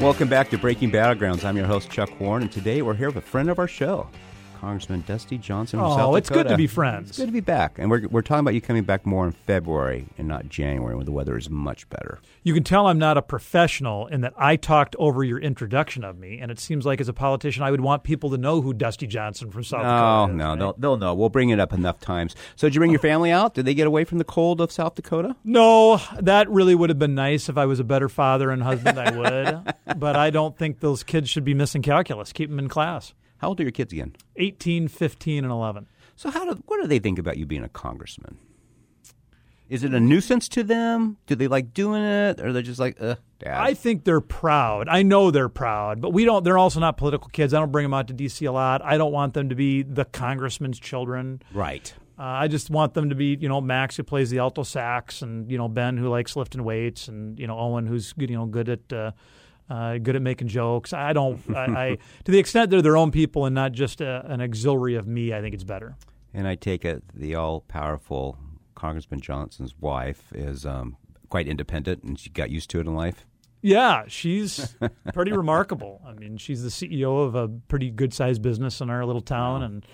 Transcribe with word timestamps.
Welcome 0.00 0.28
back 0.28 0.50
to 0.50 0.58
Breaking 0.58 0.92
Battlegrounds. 0.92 1.42
I'm 1.42 1.56
your 1.56 1.64
host, 1.64 1.90
Chuck 1.90 2.20
Warren, 2.20 2.42
and 2.42 2.52
today 2.52 2.82
we're 2.82 2.92
here 2.92 3.08
with 3.08 3.16
a 3.16 3.22
friend 3.22 3.48
of 3.48 3.58
our 3.58 3.66
show, 3.66 4.06
Congressman 4.60 5.04
Dusty 5.06 5.38
Johnson 5.38 5.78
from 5.78 5.90
Oh, 5.90 5.96
South 5.96 6.16
it's 6.16 6.30
good 6.30 6.48
to 6.48 6.56
be 6.56 6.66
friends. 6.66 7.10
It's 7.10 7.18
good 7.18 7.26
to 7.26 7.32
be 7.32 7.40
back. 7.40 7.78
And 7.78 7.90
we're, 7.90 8.06
we're 8.08 8.22
talking 8.22 8.40
about 8.40 8.54
you 8.54 8.60
coming 8.60 8.84
back 8.84 9.04
more 9.06 9.24
in 9.26 9.32
February 9.32 10.06
and 10.18 10.26
not 10.26 10.48
January 10.48 10.94
when 10.96 11.04
the 11.06 11.12
weather 11.12 11.36
is 11.36 11.48
much 11.50 11.88
better. 11.90 12.18
You 12.42 12.54
can 12.54 12.64
tell 12.64 12.86
I'm 12.86 12.98
not 12.98 13.16
a 13.16 13.22
professional 13.22 14.06
in 14.06 14.20
that 14.22 14.32
I 14.36 14.56
talked 14.56 14.96
over 14.98 15.22
your 15.24 15.38
introduction 15.38 16.04
of 16.04 16.18
me, 16.18 16.38
and 16.40 16.50
it 16.50 16.58
seems 16.58 16.84
like 16.86 17.00
as 17.00 17.08
a 17.08 17.12
politician, 17.12 17.62
I 17.62 17.70
would 17.70 17.80
want 17.80 18.02
people 18.02 18.30
to 18.30 18.38
know 18.38 18.60
who 18.60 18.72
Dusty 18.72 19.06
Johnson 19.06 19.50
from 19.50 19.64
South 19.64 19.80
Oh, 19.80 19.82
Dakota 19.84 19.94
is. 20.02 20.30
Oh 20.30 20.36
no, 20.36 20.48
right? 20.50 20.58
they'll, 20.58 20.72
they'll 20.78 20.96
know. 20.96 21.14
We'll 21.14 21.28
bring 21.28 21.50
it 21.50 21.60
up 21.60 21.72
enough 21.72 22.00
times. 22.00 22.34
So, 22.56 22.66
did 22.66 22.74
you 22.74 22.80
bring 22.80 22.90
your 22.90 23.00
family 23.00 23.30
out? 23.30 23.54
Did 23.54 23.64
they 23.66 23.74
get 23.74 23.86
away 23.86 24.04
from 24.04 24.18
the 24.18 24.24
cold 24.24 24.60
of 24.60 24.72
South 24.72 24.94
Dakota? 24.94 25.36
No, 25.44 26.00
that 26.20 26.48
really 26.50 26.74
would 26.74 26.90
have 26.90 26.98
been 26.98 27.14
nice 27.14 27.48
if 27.48 27.56
I 27.58 27.66
was 27.66 27.80
a 27.80 27.84
better 27.84 28.08
father 28.08 28.50
and 28.50 28.62
husband. 28.62 28.98
I 28.98 29.10
would, 29.16 29.74
but 29.98 30.16
I 30.16 30.30
don't 30.30 30.56
think 30.56 30.80
those 30.80 31.02
kids 31.02 31.28
should 31.30 31.44
be 31.44 31.54
missing 31.54 31.82
calculus. 31.82 32.32
Keep 32.32 32.50
them 32.50 32.58
in 32.58 32.68
class. 32.68 33.14
How 33.38 33.48
old 33.48 33.60
are 33.60 33.64
your 33.64 33.72
kids 33.72 33.92
again? 33.92 34.14
18, 34.36 34.88
15, 34.88 35.44
and 35.44 35.52
11. 35.52 35.86
So, 36.14 36.30
how 36.30 36.44
do 36.44 36.62
what 36.66 36.80
do 36.80 36.86
they 36.88 36.98
think 36.98 37.18
about 37.18 37.36
you 37.36 37.46
being 37.46 37.64
a 37.64 37.68
congressman? 37.68 38.38
Is 39.68 39.82
it 39.82 39.92
a 39.92 40.00
nuisance 40.00 40.48
to 40.50 40.62
them? 40.62 41.16
Do 41.26 41.34
they 41.34 41.48
like 41.48 41.74
doing 41.74 42.02
it, 42.02 42.40
or 42.40 42.52
they're 42.52 42.62
just 42.62 42.78
like, 42.78 42.96
uh, 43.00 43.16
dad? 43.40 43.60
I 43.60 43.74
think 43.74 44.04
they're 44.04 44.20
proud. 44.20 44.88
I 44.88 45.02
know 45.02 45.32
they're 45.32 45.48
proud, 45.48 46.00
but 46.00 46.10
we 46.10 46.24
don't. 46.24 46.44
They're 46.44 46.58
also 46.58 46.78
not 46.78 46.96
political 46.96 47.28
kids. 47.28 47.52
I 47.52 47.58
don't 47.58 47.72
bring 47.72 47.84
them 47.84 47.92
out 47.92 48.06
to 48.08 48.14
DC 48.14 48.46
a 48.46 48.52
lot. 48.52 48.80
I 48.84 48.96
don't 48.96 49.12
want 49.12 49.34
them 49.34 49.48
to 49.48 49.56
be 49.56 49.82
the 49.82 50.04
congressman's 50.04 50.78
children. 50.78 51.42
right. 51.52 51.92
Uh, 52.18 52.22
I 52.22 52.48
just 52.48 52.70
want 52.70 52.94
them 52.94 53.10
to 53.10 53.14
be, 53.14 53.36
you 53.38 53.46
know, 53.46 53.60
Max 53.60 53.96
who 53.96 54.02
plays 54.02 54.30
the 54.30 54.38
alto 54.38 54.62
sax, 54.62 55.20
and 55.20 55.50
you 55.50 55.58
know 55.58 55.68
Ben 55.68 55.98
who 55.98 56.08
likes 56.08 56.34
lifting 56.34 56.64
weights, 56.64 57.08
and 57.08 57.38
you 57.38 57.46
know 57.46 57.58
Owen 57.58 57.86
who's 57.86 58.12
good, 58.14 58.30
you 58.30 58.36
know, 58.36 58.46
good 58.46 58.68
at 58.70 58.92
uh, 58.92 59.10
uh, 59.68 59.98
good 59.98 60.16
at 60.16 60.22
making 60.22 60.48
jokes. 60.48 60.92
I 60.92 61.12
don't. 61.12 61.40
I, 61.54 61.64
I 61.64 61.98
to 62.24 62.32
the 62.32 62.38
extent 62.38 62.70
they're 62.70 62.82
their 62.82 62.96
own 62.96 63.10
people 63.10 63.46
and 63.46 63.54
not 63.54 63.72
just 63.72 64.00
a, 64.00 64.24
an 64.26 64.40
auxiliary 64.40 64.94
of 64.94 65.06
me. 65.06 65.32
I 65.32 65.40
think 65.40 65.54
it's 65.54 65.64
better. 65.64 65.96
And 66.32 66.46
I 66.46 66.54
take 66.54 66.84
it 66.84 67.02
the 67.14 67.34
all 67.34 67.62
powerful 67.62 68.38
Congressman 68.74 69.20
Johnson's 69.20 69.74
wife 69.80 70.32
is 70.34 70.66
um, 70.66 70.96
quite 71.28 71.48
independent, 71.48 72.02
and 72.02 72.18
she 72.18 72.30
got 72.30 72.50
used 72.50 72.70
to 72.70 72.78
it 72.78 72.86
in 72.86 72.94
life. 72.94 73.26
Yeah, 73.62 74.04
she's 74.06 74.76
pretty 75.14 75.32
remarkable. 75.32 76.00
I 76.06 76.12
mean, 76.12 76.36
she's 76.36 76.62
the 76.62 76.68
CEO 76.68 77.24
of 77.26 77.34
a 77.34 77.48
pretty 77.48 77.90
good 77.90 78.14
sized 78.14 78.42
business 78.42 78.80
in 78.80 78.90
our 78.90 79.04
little 79.04 79.22
town, 79.22 79.62
and 79.62 79.86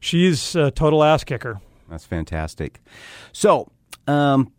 she's 0.00 0.54
a 0.56 0.70
total 0.70 1.04
ass 1.04 1.24
kicker. 1.24 1.60
That's 1.90 2.06
fantastic. 2.06 2.80
So, 3.32 3.70
um, 4.06 4.52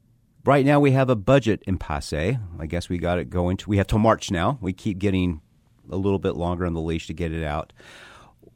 right 0.45 0.65
now 0.65 0.79
we 0.79 0.91
have 0.91 1.09
a 1.09 1.15
budget 1.15 1.63
impasse. 1.67 2.13
I 2.13 2.65
guess 2.67 2.89
we 2.89 2.97
got 2.97 3.19
it 3.19 3.29
going. 3.29 3.57
To, 3.57 3.69
we 3.69 3.77
have 3.77 3.87
till 3.87 3.99
March 3.99 4.31
now. 4.31 4.57
We 4.61 4.73
keep 4.73 4.99
getting 4.99 5.41
a 5.89 5.97
little 5.97 6.19
bit 6.19 6.35
longer 6.35 6.65
on 6.65 6.73
the 6.73 6.81
leash 6.81 7.07
to 7.07 7.13
get 7.13 7.31
it 7.31 7.43
out. 7.43 7.73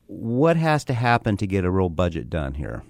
What 0.05 0.55
has 0.57 0.85
to 0.85 0.93
happen 0.93 1.37
to 1.37 1.47
get 1.47 1.65
a 1.65 1.71
real 1.71 1.89
budget 1.89 2.29
done 2.29 2.53
here? 2.53 2.83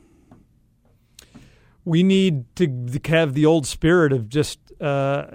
we 1.88 2.04
need 2.04 2.54
to 2.58 3.00
have 3.06 3.34
the 3.34 3.46
old 3.46 3.66
spirit 3.66 4.12
of 4.12 4.28
just 4.28 4.60
uh, 4.82 5.26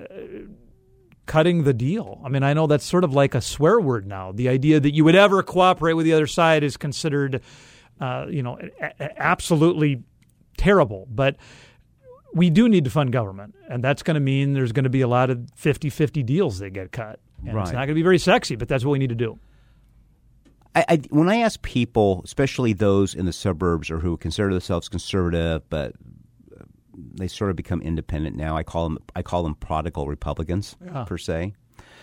cutting 1.24 1.64
the 1.64 1.72
deal. 1.72 2.20
I 2.22 2.28
mean, 2.28 2.42
I 2.42 2.52
know 2.52 2.66
that's 2.66 2.84
sort 2.84 3.04
of 3.04 3.14
like 3.14 3.34
a 3.34 3.40
swear 3.40 3.80
word 3.80 4.06
now. 4.06 4.32
The 4.32 4.50
idea 4.50 4.78
that 4.78 4.92
you 4.94 5.02
would 5.02 5.14
ever 5.14 5.42
cooperate 5.42 5.94
with 5.94 6.04
the 6.04 6.12
other 6.12 6.26
side 6.26 6.62
is 6.62 6.76
considered, 6.76 7.40
uh, 8.02 8.26
you 8.28 8.42
know, 8.42 8.58
a- 8.82 9.22
absolutely 9.22 10.02
terrible. 10.58 11.08
But 11.10 11.36
we 12.34 12.50
do 12.50 12.68
need 12.68 12.84
to 12.84 12.90
fund 12.90 13.12
government, 13.12 13.54
and 13.68 13.82
that's 13.84 14.02
going 14.02 14.14
to 14.14 14.20
mean 14.20 14.52
there's 14.52 14.72
going 14.72 14.84
to 14.84 14.90
be 14.90 15.00
a 15.02 15.08
lot 15.08 15.30
of 15.30 15.38
50-50 15.60 16.24
deals 16.24 16.58
that 16.60 16.70
get 16.70 16.92
cut. 16.92 17.20
And 17.44 17.54
Right. 17.54 17.62
it's 17.62 17.72
not 17.72 17.78
going 17.80 17.88
to 17.88 17.94
be 17.94 18.02
very 18.02 18.18
sexy, 18.18 18.56
but 18.56 18.68
that's 18.68 18.84
what 18.84 18.92
we 18.92 18.98
need 18.98 19.08
to 19.10 19.14
do. 19.16 19.38
I, 20.74 20.84
I, 20.88 20.96
when 21.10 21.28
I 21.28 21.36
ask 21.38 21.60
people, 21.62 22.22
especially 22.24 22.72
those 22.72 23.14
in 23.14 23.26
the 23.26 23.32
suburbs 23.32 23.90
or 23.90 23.98
who 23.98 24.16
consider 24.16 24.50
themselves 24.50 24.88
conservative, 24.88 25.62
but 25.68 25.92
uh, 26.58 26.64
they 27.14 27.28
sort 27.28 27.50
of 27.50 27.56
become 27.56 27.82
independent 27.82 28.36
now, 28.36 28.56
I 28.56 28.62
call 28.62 28.84
them 28.88 28.98
I 29.14 29.22
call 29.22 29.42
them 29.42 29.54
prodigal 29.56 30.06
Republicans 30.06 30.76
per 31.06 31.18
se. 31.18 31.52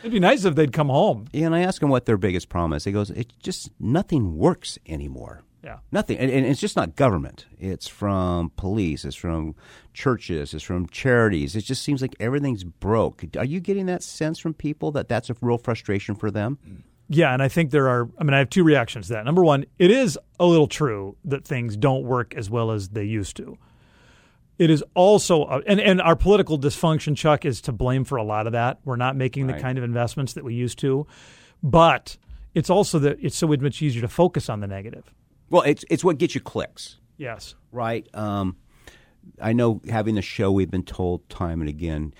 It'd 0.02 0.12
be 0.14 0.20
nice 0.20 0.46
if 0.46 0.56
they'd 0.56 0.72
come 0.72 0.88
home. 0.90 1.26
And 1.34 1.56
I 1.56 1.62
ask 1.62 1.82
them 1.82 1.90
what 1.90 2.06
their 2.06 2.18
biggest 2.18 2.48
problem 2.50 2.74
is. 2.74 2.84
They 2.84 2.92
goes, 2.92 3.10
"It 3.10 3.34
just 3.42 3.72
nothing 3.80 4.38
works 4.38 4.78
anymore. 4.86 5.42
Yeah. 5.64 5.80
Nothing, 5.92 6.18
and, 6.18 6.32
and 6.32 6.46
it's 6.46 6.62
just 6.62 6.76
not 6.78 6.96
government. 6.96 7.46
It's 7.60 7.88
from 7.88 8.52
police. 8.56 9.04
It's 9.04 9.16
from 9.16 9.56
churches. 9.94 10.54
It's 10.54 10.64
from 10.64 10.88
charities. 10.88 11.56
It 11.56 11.62
just 11.66 11.82
seems 11.84 12.02
like 12.02 12.16
everything's 12.20 12.64
broke. 12.64 13.24
Are 13.38 13.44
you 13.44 13.60
getting 13.60 13.86
that 13.88 14.02
sense 14.02 14.40
from 14.40 14.54
people 14.54 14.92
that 14.94 15.10
that's 15.10 15.30
a 15.30 15.36
real 15.42 15.58
frustration 15.58 16.16
for 16.16 16.32
them? 16.32 16.60
Yeah, 17.10 17.34
and 17.34 17.42
I 17.44 17.50
think 17.50 17.72
there 17.72 17.90
are. 17.90 18.08
I 18.18 18.24
mean, 18.24 18.34
I 18.34 18.38
have 18.38 18.50
two 18.50 18.64
reactions 18.64 19.08
to 19.08 19.14
that. 19.14 19.26
Number 19.26 19.44
one, 19.44 19.66
it 19.80 19.92
is 19.92 20.18
a 20.40 20.46
little 20.46 20.68
true 20.68 21.18
that 21.26 21.44
things 21.44 21.76
don't 21.76 22.04
work 22.04 22.34
as 22.36 22.50
well 22.50 22.72
as 22.72 22.90
they 22.90 23.04
used 23.04 23.36
to. 23.38 23.58
It 24.60 24.70
is 24.70 24.84
also, 24.94 25.44
uh, 25.44 25.62
and, 25.68 25.80
and 25.80 26.02
our 26.02 26.16
political 26.18 26.60
dysfunction, 26.60 27.16
Chuck, 27.18 27.46
is 27.46 27.62
to 27.62 27.72
blame 27.72 28.04
for 28.04 28.18
a 28.18 28.24
lot 28.24 28.46
of 28.46 28.54
that. 28.54 28.80
We're 28.86 28.98
not 28.98 29.16
making 29.16 29.48
Right. 29.48 29.56
the 29.56 29.62
kind 29.62 29.78
of 29.78 29.84
investments 29.84 30.34
that 30.34 30.44
we 30.44 30.54
used 30.54 30.80
to. 30.80 31.08
But 31.64 32.18
it's 32.54 32.70
also 32.70 33.00
that 33.00 33.18
it's 33.22 33.38
so 33.38 33.48
much 33.48 33.82
easier 33.82 34.02
to 34.02 34.08
focus 34.08 34.50
on 34.50 34.60
the 34.60 34.68
negative. 34.68 35.14
Well, 35.50 35.64
it's 35.64 35.84
it's 35.90 36.04
what 36.04 36.18
gets 36.18 36.36
you 36.36 36.42
clicks. 36.42 36.98
Yes. 37.18 37.56
right? 37.72 38.08
Um, 38.16 38.56
I 39.42 39.54
know 39.54 39.82
having 39.90 40.16
the 40.16 40.22
show, 40.22 40.52
we've 40.52 40.72
been 40.72 40.84
told 40.84 41.28
time 41.30 41.60
and 41.60 41.70
again, 41.70 42.14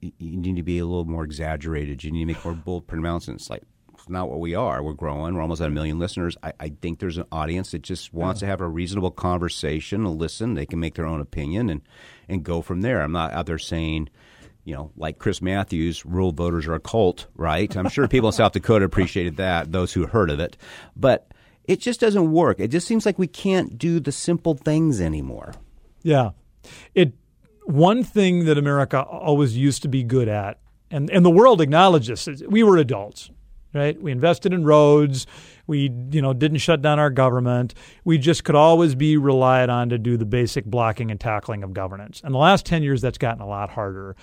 you, 0.00 0.12
you 0.18 0.36
need 0.36 0.56
to 0.56 0.62
be 0.62 0.78
a 0.78 0.84
little 0.84 1.04
more 1.04 1.24
exaggerated. 1.24 2.04
You 2.04 2.10
need 2.10 2.20
to 2.20 2.26
make 2.26 2.44
more 2.44 2.54
bold 2.54 2.86
pronouncements. 2.86 3.48
Like, 3.48 3.62
it's 3.94 4.08
not 4.08 4.28
what 4.28 4.40
we 4.40 4.54
are. 4.54 4.82
We're 4.82 4.92
growing. 4.94 5.34
We're 5.34 5.42
almost 5.42 5.60
at 5.60 5.68
a 5.68 5.70
million 5.70 5.98
listeners. 5.98 6.36
I, 6.42 6.52
I 6.58 6.72
think 6.80 6.98
there's 6.98 7.18
an 7.18 7.26
audience 7.30 7.72
that 7.72 7.82
just 7.82 8.12
wants 8.12 8.40
to 8.40 8.46
have 8.46 8.60
a 8.60 8.68
reasonable 8.68 9.10
conversation 9.10 10.04
and 10.06 10.18
listen. 10.18 10.54
They 10.54 10.66
can 10.66 10.80
make 10.80 10.94
their 10.94 11.06
own 11.06 11.20
opinion 11.20 11.70
and, 11.70 11.82
and 12.28 12.42
go 12.42 12.62
from 12.62 12.80
there. 12.80 13.02
I'm 13.02 13.12
not 13.12 13.32
out 13.32 13.46
there 13.46 13.58
saying, 13.58 14.08
you 14.64 14.74
know, 14.74 14.90
like 14.96 15.18
Chris 15.18 15.42
Matthews, 15.42 16.04
rural 16.04 16.32
voters 16.32 16.66
are 16.66 16.74
a 16.74 16.80
cult, 16.80 17.26
right? 17.36 17.74
I'm 17.76 17.88
sure 17.88 18.08
people 18.08 18.30
in 18.30 18.32
South 18.32 18.52
Dakota 18.52 18.84
appreciated 18.84 19.36
that, 19.36 19.70
those 19.70 19.92
who 19.92 20.06
heard 20.06 20.30
of 20.30 20.40
it. 20.40 20.56
But 20.96 21.30
it 21.70 21.78
just 21.78 22.00
doesn't 22.00 22.32
work. 22.32 22.58
It 22.58 22.68
just 22.68 22.88
seems 22.88 23.06
like 23.06 23.16
we 23.16 23.28
can't 23.28 23.78
do 23.78 24.00
the 24.00 24.10
simple 24.10 24.54
things 24.54 25.00
anymore. 25.00 25.52
Yeah. 26.02 26.30
It 26.96 27.12
one 27.64 28.02
thing 28.02 28.46
that 28.46 28.58
America 28.58 29.00
always 29.00 29.56
used 29.56 29.82
to 29.82 29.88
be 29.88 30.02
good 30.02 30.26
at, 30.26 30.58
and, 30.90 31.08
and 31.10 31.24
the 31.24 31.30
world 31.30 31.60
acknowledges 31.60 32.24
this, 32.24 32.40
is 32.40 32.48
we 32.48 32.64
were 32.64 32.76
adults, 32.76 33.30
right? 33.72 34.00
We 34.02 34.10
invested 34.10 34.52
in 34.52 34.64
roads. 34.64 35.28
We, 35.68 35.92
you 36.10 36.20
know, 36.20 36.32
didn't 36.32 36.58
shut 36.58 36.82
down 36.82 36.98
our 36.98 37.10
government. 37.10 37.74
We 38.04 38.18
just 38.18 38.42
could 38.42 38.56
always 38.56 38.96
be 38.96 39.16
relied 39.16 39.70
on 39.70 39.90
to 39.90 39.98
do 39.98 40.16
the 40.16 40.24
basic 40.24 40.64
blocking 40.64 41.12
and 41.12 41.20
tackling 41.20 41.62
of 41.62 41.72
governance. 41.72 42.20
And 42.24 42.34
the 42.34 42.38
last 42.38 42.66
10 42.66 42.82
years, 42.82 43.00
that's 43.00 43.18
gotten 43.18 43.40
a 43.40 43.46
lot 43.46 43.70
harder. 43.70 44.16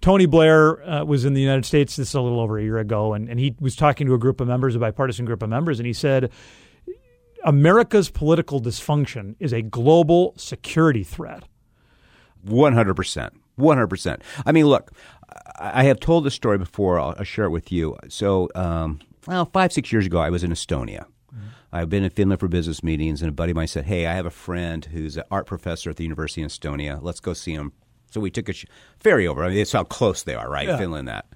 Tony 0.00 0.26
Blair 0.26 0.84
uh, 0.84 1.04
was 1.04 1.24
in 1.24 1.34
the 1.34 1.40
United 1.40 1.64
States 1.64 1.94
this 1.94 2.08
is 2.08 2.14
a 2.14 2.20
little 2.20 2.40
over 2.40 2.58
a 2.58 2.62
year 2.64 2.78
ago, 2.78 3.12
and, 3.12 3.28
and 3.28 3.38
he 3.38 3.54
was 3.60 3.76
talking 3.76 4.08
to 4.08 4.14
a 4.14 4.18
group 4.18 4.40
of 4.40 4.48
members, 4.48 4.74
a 4.74 4.80
bipartisan 4.80 5.24
group 5.24 5.44
of 5.44 5.48
members, 5.48 5.78
and 5.78 5.86
he 5.86 5.92
said, 5.92 6.32
America's 7.44 8.10
political 8.10 8.60
dysfunction 8.60 9.36
is 9.38 9.52
a 9.52 9.62
global 9.62 10.34
security 10.36 11.04
threat. 11.04 11.44
One 12.42 12.72
hundred 12.72 12.94
percent. 12.94 13.34
One 13.56 13.76
hundred 13.76 13.88
percent. 13.88 14.22
I 14.46 14.52
mean, 14.52 14.66
look, 14.66 14.92
I 15.58 15.84
have 15.84 16.00
told 16.00 16.24
this 16.24 16.34
story 16.34 16.58
before. 16.58 16.98
I'll, 16.98 17.14
I'll 17.18 17.24
share 17.24 17.44
it 17.44 17.50
with 17.50 17.72
you. 17.72 17.96
So, 18.08 18.48
um, 18.54 19.00
well, 19.26 19.46
five 19.46 19.72
six 19.72 19.92
years 19.92 20.06
ago, 20.06 20.18
I 20.18 20.30
was 20.30 20.44
in 20.44 20.50
Estonia. 20.50 21.06
I've 21.70 21.90
been 21.90 22.02
in 22.02 22.10
Finland 22.10 22.40
for 22.40 22.48
business 22.48 22.82
meetings, 22.82 23.20
and 23.20 23.28
a 23.28 23.32
buddy 23.32 23.50
of 23.50 23.56
mine 23.56 23.68
said, 23.68 23.84
"Hey, 23.84 24.06
I 24.06 24.14
have 24.14 24.24
a 24.24 24.30
friend 24.30 24.84
who's 24.86 25.16
an 25.16 25.24
art 25.30 25.46
professor 25.46 25.90
at 25.90 25.96
the 25.96 26.02
University 26.02 26.40
in 26.40 26.48
Estonia. 26.48 26.98
Let's 27.02 27.20
go 27.20 27.34
see 27.34 27.52
him." 27.52 27.72
So 28.10 28.22
we 28.22 28.30
took 28.30 28.48
a 28.48 28.54
sh- 28.54 28.64
ferry 28.98 29.26
over. 29.26 29.44
I 29.44 29.50
mean, 29.50 29.58
it's 29.58 29.72
how 29.72 29.84
close 29.84 30.22
they 30.22 30.34
are, 30.34 30.48
right? 30.48 30.66
Yeah. 30.66 30.78
Finland, 30.78 31.08
that. 31.08 31.26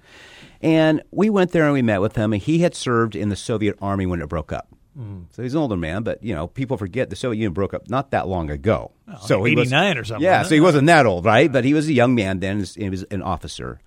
And 0.59 1.03
we 1.11 1.29
went 1.29 1.51
there 1.51 1.65
and 1.65 1.73
we 1.73 1.83
met 1.83 2.01
with 2.01 2.15
him. 2.15 2.33
And 2.33 2.41
he 2.41 2.59
had 2.59 2.73
served 2.73 3.15
in 3.15 3.29
the 3.29 3.35
Soviet 3.35 3.77
army 3.79 4.07
when 4.07 4.21
it 4.21 4.27
broke 4.27 4.51
up. 4.51 4.69
Mm-hmm. 4.97 5.23
So 5.31 5.41
he's 5.41 5.53
an 5.53 5.59
older 5.59 5.75
man, 5.77 6.03
but 6.03 6.23
you 6.23 6.35
know, 6.35 6.47
people 6.47 6.77
forget 6.77 7.09
the 7.09 7.15
Soviet 7.15 7.37
Union 7.39 7.53
broke 7.53 7.73
up 7.73 7.89
not 7.89 8.11
that 8.11 8.27
long 8.27 8.49
ago. 8.49 8.91
so 9.25 9.43
he 9.43 9.55
was- 9.55 9.67
89 9.69 9.97
or 9.97 10.03
something, 10.03 10.23
Yeah, 10.23 10.43
so 10.43 10.53
he 10.55 10.61
wasn't 10.61 10.87
that 10.87 11.05
old, 11.05 11.25
right? 11.25 11.51
But 11.51 11.63
he 11.65 11.73
was 11.73 11.87
a 11.87 11.93
young 11.93 12.13
man 12.15 12.39
then. 12.39 12.63
He 12.75 12.89
was 12.89 13.03
an 13.03 13.21
officer, 13.23 13.79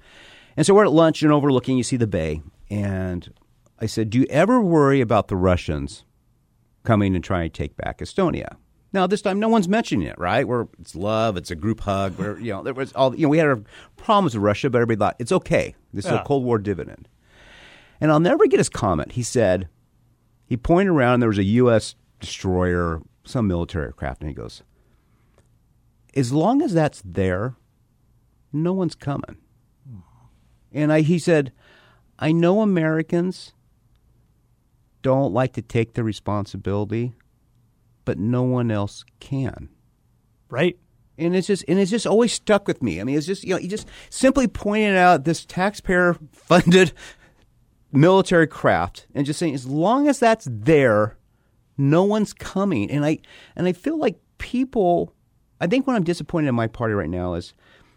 and 0.57 0.67
so 0.67 0.75
we're 0.75 0.85
at 0.85 0.93
lunch 0.93 1.23
and 1.23 1.33
overlooking. 1.33 1.77
You 1.77 1.85
see 1.85 1.97
the 1.97 2.07
bay, 2.07 2.43
and 2.71 3.33
I 3.81 3.87
said, 3.87 4.11
"Do 4.11 4.19
you 4.19 4.27
ever 4.31 4.61
worry 4.61 5.01
about 5.01 5.29
the 5.29 5.37
Russians 5.37 6.05
coming 6.85 7.15
and 7.15 7.23
trying 7.23 7.51
to 7.51 7.57
take 7.57 7.77
back 7.77 7.99
Estonia?" 7.99 8.57
Now 8.93 9.07
this 9.07 9.21
time, 9.23 9.39
no 9.39 9.49
one's 9.49 9.69
mentioning 9.69 10.07
it, 10.09 10.19
right? 10.19 10.47
We're 10.49 10.67
it's 10.81 10.95
love, 10.97 11.37
it's 11.37 11.51
a 11.51 11.55
group 11.57 11.81
hug. 11.81 12.19
We're, 12.19 12.39
you 12.39 12.53
know, 12.53 12.63
there 12.63 12.73
was 12.75 12.93
all 12.95 13.15
you 13.15 13.23
know. 13.27 13.29
We 13.29 13.39
had 13.39 13.47
our 13.47 13.61
problems 13.97 14.35
with 14.35 14.43
Russia, 14.43 14.71
but 14.71 14.79
everybody 14.81 14.99
thought 14.99 15.17
it's 15.19 15.33
okay. 15.33 15.75
This 15.93 16.05
is 16.07 16.13
a 16.13 16.25
Cold 16.25 16.45
War 16.45 16.59
dividend. 16.59 17.07
And 18.01 18.11
I'll 18.11 18.21
never 18.21 18.47
get 18.47 18.59
his 18.61 18.69
comment. 18.69 19.13
He 19.13 19.23
said, 19.23 19.69
he 20.47 20.57
pointed 20.57 20.91
around 20.91 21.15
and 21.15 21.23
there 21.23 21.29
was 21.29 21.39
a 21.39 21.45
U.S. 21.45 21.95
destroyer, 22.21 23.03
some 23.25 23.47
military 23.47 23.87
aircraft, 23.87 24.21
and 24.21 24.29
he 24.29 24.35
goes, 24.35 24.63
as 26.15 26.33
long 26.33 26.63
as 26.63 26.73
that's 26.73 27.03
there, 27.05 27.57
no 28.53 28.73
one's 28.73 28.95
coming. 28.95 29.37
And 30.73 30.93
I, 30.93 31.03
he 31.03 31.19
said, 31.19 31.53
I 32.19 32.33
know 32.33 32.61
Americans 32.61 33.53
don't 35.03 35.33
like 35.33 35.53
to 35.55 35.63
take 35.63 35.95
the 35.95 36.03
responsibility, 36.03 37.15
but 38.05 38.19
no 38.19 38.43
one 38.43 38.71
else 38.71 39.05
can. 39.21 39.69
Right. 40.49 40.79
And 41.19 41.35
it's 41.35 41.47
just 41.47 41.65
and 41.67 41.79
it's 41.79 41.91
just 41.91 42.07
always 42.07 42.33
stuck 42.33 42.67
with 42.67 42.83
me. 42.83 43.01
I 43.01 43.05
mean, 43.05 43.17
it's 43.17 43.27
just 43.27 43.43
you 43.43 43.55
know, 43.55 43.59
you 43.59 43.69
just 43.69 43.89
simply 44.11 44.47
pointed 44.47 44.97
out 44.97 45.25
this 45.25 45.45
taxpayer 45.47 46.17
funded 46.33 46.93
military 47.97 48.47
craft 48.47 49.07
and 49.15 49.27
just 49.27 49.39
saying 49.39 49.55
as 49.55 49.67
long 49.67 50.09
as 50.09 50.19
that's 50.19 50.47
there, 50.51 51.17
no 51.79 52.05
one's 52.05 52.33
coming. 52.33 52.91
And 52.91 53.05
I 53.05 53.19
and 53.55 53.67
I 53.67 53.73
feel 53.73 53.99
like 53.99 54.19
people 54.39 55.13
I 55.61 55.67
think 55.67 55.87
what 55.87 55.97
I'm 55.97 56.05
disappointed 56.05 56.49
in 56.49 56.55
my 56.55 56.67
party 56.67 56.95
right 56.95 57.09
now 57.09 57.35
is 57.35 57.55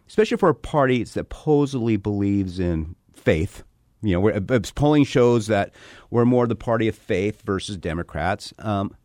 especially 0.07 0.38
for 0.38 0.50
a 0.50 0.56
party 0.56 1.04
that 1.04 1.10
supposedly 1.10 1.98
believes 1.98 2.60
in 2.60 2.96
faith. 3.13 3.63
You 4.01 4.19
know, 4.19 4.62
polling 4.75 5.04
shows 5.04 5.48
that 5.48 5.74
we're 6.10 6.25
more 6.25 6.48
the 6.48 6.56
party 6.56 6.88
of 6.88 6.95
faith 6.95 7.42
versus 7.42 7.75
Democrats. 7.75 8.54
Um, 8.60 8.95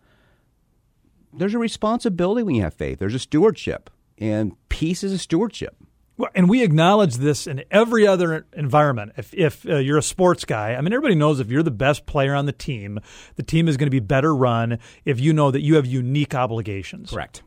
there's 1.33 1.55
a 1.55 1.59
responsibility 1.59 2.45
when 2.45 2.55
you 2.55 2.63
have 2.63 2.75
faith. 2.75 3.01
There's 3.01 3.15
a 3.15 3.19
stewardship, 3.19 3.91
and 4.19 4.53
peace 4.69 5.03
is 5.03 5.13
a 5.13 5.19
stewardship. 5.19 5.77
Well, 6.17 6.31
and 6.35 6.49
we 6.49 6.63
acknowledge 6.63 7.17
this 7.17 7.47
in 7.47 7.65
every 7.71 8.07
other 8.07 8.47
environment. 8.53 9.13
If, 9.17 9.35
if 9.35 9.69
uh, 9.69 9.77
you're 9.77 9.99
a 9.99 10.03
sports 10.03 10.45
guy, 10.45 10.75
I 10.75 10.81
mean, 10.81 10.93
everybody 10.93 11.17
knows 11.17 11.41
if 11.41 11.51
you're 11.51 11.65
the 11.65 11.73
best 11.73 12.07
player 12.07 12.35
on 12.35 12.47
the 12.47 12.53
team, 12.53 13.01
the 13.35 13.43
team 13.43 13.67
is 13.67 13.77
going 13.77 13.89
to 13.89 13.91
be 13.91 14.01
better 14.01 14.35
run 14.35 14.79
if 15.05 15.19
you 15.19 15.33
know 15.33 15.51
that 15.51 15.63
you 15.63 15.75
have 15.75 15.87
unique 15.87 16.35
obligations. 16.35 17.11
Correct. 17.11 17.43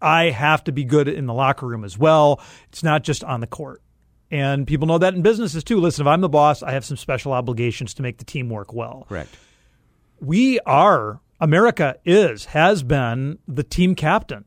I 0.00 0.30
have 0.30 0.64
to 0.64 0.72
be 0.72 0.84
good 0.84 1.08
in 1.08 1.26
the 1.26 1.34
locker 1.34 1.66
room 1.66 1.84
as 1.84 1.96
well. 1.96 2.40
It's 2.70 2.82
not 2.82 3.04
just 3.04 3.22
on 3.22 3.40
the 3.40 3.46
court. 3.46 3.82
And 4.30 4.66
people 4.66 4.86
know 4.86 4.98
that 4.98 5.14
in 5.14 5.22
businesses 5.22 5.64
too. 5.64 5.80
Listen, 5.80 6.06
if 6.06 6.08
I'm 6.08 6.20
the 6.20 6.28
boss, 6.28 6.62
I 6.62 6.72
have 6.72 6.84
some 6.84 6.96
special 6.96 7.32
obligations 7.32 7.94
to 7.94 8.02
make 8.02 8.18
the 8.18 8.24
team 8.24 8.48
work 8.48 8.72
well. 8.72 9.06
Correct. 9.08 9.34
We 10.20 10.58
are, 10.60 11.20
America 11.40 11.96
is, 12.04 12.46
has 12.46 12.82
been 12.82 13.38
the 13.46 13.62
team 13.62 13.94
captain. 13.94 14.44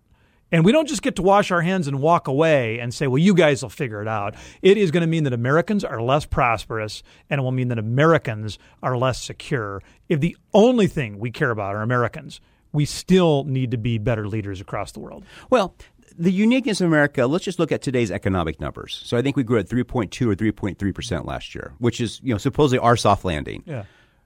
And 0.52 0.66
we 0.66 0.72
don't 0.72 0.88
just 0.88 1.02
get 1.02 1.16
to 1.16 1.22
wash 1.22 1.52
our 1.52 1.62
hands 1.62 1.88
and 1.88 2.02
walk 2.02 2.28
away 2.28 2.80
and 2.80 2.94
say, 2.94 3.08
well, 3.08 3.18
you 3.18 3.34
guys 3.34 3.62
will 3.62 3.70
figure 3.70 4.02
it 4.02 4.08
out. 4.08 4.36
It 4.62 4.78
is 4.78 4.92
going 4.92 5.02
to 5.02 5.08
mean 5.08 5.24
that 5.24 5.34
Americans 5.34 5.84
are 5.84 6.02
less 6.02 6.26
prosperous 6.26 7.04
and 7.30 7.40
it 7.40 7.42
will 7.42 7.52
mean 7.52 7.70
that 7.70 7.80
Americans 7.80 8.60
are 8.84 8.98
less 8.98 9.22
secure. 9.22 9.82
If 10.10 10.20
the 10.20 10.36
only 10.54 10.88
thing 10.88 11.20
we 11.20 11.32
care 11.32 11.52
about 11.52 11.76
are 11.76 11.82
Americans, 11.82 12.42
we 12.74 12.86
still 12.86 13.44
need 13.46 13.72
to 13.72 13.78
be 13.78 13.98
better 13.98 14.28
leaders 14.28 14.62
across 14.62 14.92
the 14.92 15.00
world. 15.00 15.24
Well, 15.50 15.76
the 16.18 16.32
uniqueness 16.32 16.82
of 16.82 16.88
America, 16.88 17.26
let's 17.26 17.46
just 17.46 17.60
look 17.60 17.72
at 17.72 17.82
today's 17.82 18.12
economic 18.12 18.60
numbers. 18.60 19.02
So 19.06 19.18
I 19.18 19.22
think 19.22 19.38
we 19.38 19.44
grew 19.44 19.60
at 19.60 19.68
3.2 19.68 20.28
or 20.28 20.36
3.3% 20.36 21.26
last 21.26 21.56
year, 21.56 21.74
which 21.80 22.02
is, 22.02 22.20
you 22.24 22.34
know, 22.34 22.38
supposedly 22.38 22.80
our 22.80 22.98
soft 22.98 23.24
landing. 23.24 23.64
Yeah. 23.66 23.84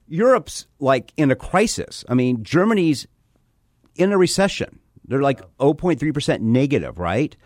Europe's 0.08 0.66
like 0.78 1.12
in 1.16 1.30
a 1.30 1.36
crisis. 1.36 2.04
I 2.08 2.14
mean, 2.14 2.42
Germany's 2.42 3.06
in 3.94 4.12
a 4.12 4.18
recession. 4.18 4.80
They're 5.08 5.22
like 5.22 5.40
0.3% 5.58 6.40
negative, 6.40 6.98
right? 6.98 7.36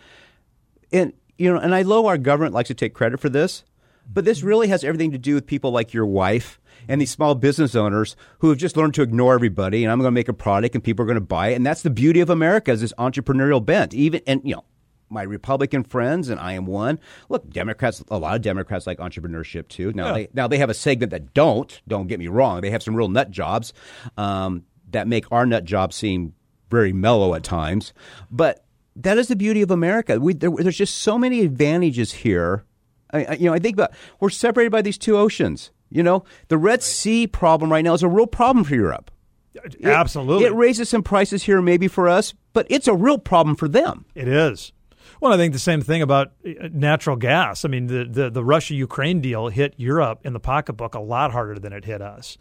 And 0.92 1.12
you 1.38 1.52
know, 1.52 1.58
and 1.58 1.74
I 1.74 1.82
know 1.82 2.06
our 2.06 2.18
government 2.18 2.54
likes 2.54 2.68
to 2.68 2.74
take 2.74 2.92
credit 2.94 3.18
for 3.20 3.28
this, 3.28 3.64
but 4.12 4.24
this 4.24 4.42
really 4.42 4.68
has 4.68 4.84
everything 4.84 5.10
to 5.12 5.18
do 5.18 5.34
with 5.34 5.46
people 5.46 5.70
like 5.70 5.94
your 5.94 6.04
wife 6.06 6.60
and 6.88 7.00
these 7.00 7.10
small 7.10 7.34
business 7.34 7.74
owners 7.74 8.16
who 8.40 8.48
have 8.50 8.58
just 8.58 8.76
learned 8.76 8.94
to 8.94 9.02
ignore 9.02 9.34
everybody 9.34 9.84
and 9.84 9.92
I'm 9.92 9.98
going 9.98 10.08
to 10.08 10.10
make 10.12 10.28
a 10.28 10.32
product 10.34 10.74
and 10.74 10.82
people 10.84 11.02
are 11.02 11.06
going 11.06 11.14
to 11.16 11.20
buy 11.20 11.48
it 11.48 11.54
and 11.54 11.64
that's 11.64 11.82
the 11.82 11.90
beauty 11.90 12.20
of 12.20 12.28
America 12.30 12.72
is 12.72 12.80
this 12.80 12.92
entrepreneurial 12.98 13.64
bent. 13.64 13.94
Even 13.94 14.20
and 14.26 14.42
you 14.44 14.54
know, 14.56 14.64
my 15.12 15.22
Republican 15.22 15.82
friends, 15.82 16.28
and 16.28 16.38
I 16.38 16.52
am 16.52 16.66
one. 16.66 17.00
Look, 17.28 17.50
Democrats, 17.50 18.02
a 18.10 18.18
lot 18.18 18.36
of 18.36 18.42
Democrats 18.42 18.86
like 18.86 18.98
entrepreneurship 18.98 19.66
too. 19.66 19.92
Now, 19.92 20.06
Yeah. 20.08 20.12
they, 20.12 20.28
now 20.34 20.46
they 20.46 20.58
have 20.58 20.70
a 20.70 20.74
segment 20.74 21.10
that 21.10 21.34
don't. 21.34 21.80
Don't 21.88 22.06
get 22.06 22.20
me 22.20 22.28
wrong; 22.28 22.60
they 22.60 22.70
have 22.70 22.82
some 22.82 22.94
real 22.94 23.08
nut 23.08 23.30
jobs 23.32 23.72
um, 24.16 24.62
that 24.90 25.08
make 25.08 25.24
our 25.32 25.44
nut 25.46 25.64
jobs 25.64 25.96
seem 25.96 26.34
very 26.70 26.92
mellow 26.92 27.34
at 27.34 27.42
times. 27.42 27.92
But 28.30 28.64
that 28.96 29.18
is 29.18 29.28
the 29.28 29.36
beauty 29.36 29.62
of 29.62 29.70
America. 29.70 30.18
We, 30.18 30.34
there, 30.34 30.50
there's 30.50 30.76
just 30.78 30.98
so 30.98 31.18
many 31.18 31.40
advantages 31.40 32.12
here. 32.12 32.64
I, 33.12 33.24
I, 33.24 33.32
you 33.34 33.46
know, 33.46 33.54
I 33.54 33.58
think 33.58 33.74
about 33.76 33.92
we're 34.20 34.30
separated 34.30 34.70
by 34.70 34.82
these 34.82 34.98
two 34.98 35.16
oceans. 35.16 35.70
You 35.90 36.02
know, 36.02 36.24
the 36.48 36.56
Red 36.58 36.82
Sea 36.82 37.26
problem 37.26 37.70
right 37.72 37.82
now 37.84 37.94
is 37.94 38.02
a 38.02 38.08
real 38.08 38.26
problem 38.28 38.64
for 38.64 38.74
Europe. 38.74 39.10
It- 39.54 39.84
Absolutely. 39.84 40.46
it 40.46 40.54
raises 40.54 40.88
some 40.88 41.02
prices 41.02 41.42
here, 41.42 41.60
maybe 41.60 41.88
for 41.88 42.08
us, 42.08 42.34
but 42.52 42.66
it's 42.70 42.86
a 42.86 42.94
real 42.94 43.18
problem 43.18 43.56
for 43.56 43.66
them. 43.68 44.04
It 44.14 44.28
is. 44.28 44.72
Well, 45.20 45.32
I 45.32 45.36
think 45.36 45.52
the 45.52 45.58
same 45.58 45.82
thing 45.82 46.00
about 46.02 46.28
uh, 46.46 46.68
natural 46.72 47.16
gas. 47.16 47.64
I 47.64 47.68
mean, 47.68 47.88
the, 47.88 48.04
the, 48.04 48.30
the 48.30 48.44
Russia 48.44 48.74
Ukraine 48.74 49.20
deal 49.20 49.48
hit 49.48 49.74
Europe 49.76 50.20
in 50.24 50.32
the 50.32 50.40
pocketbook 50.40 50.94
a 50.94 51.00
lot 51.00 51.32
harder 51.32 51.58
than 51.58 51.72
it 51.72 51.84
hit 51.84 52.00
us. 52.00 52.38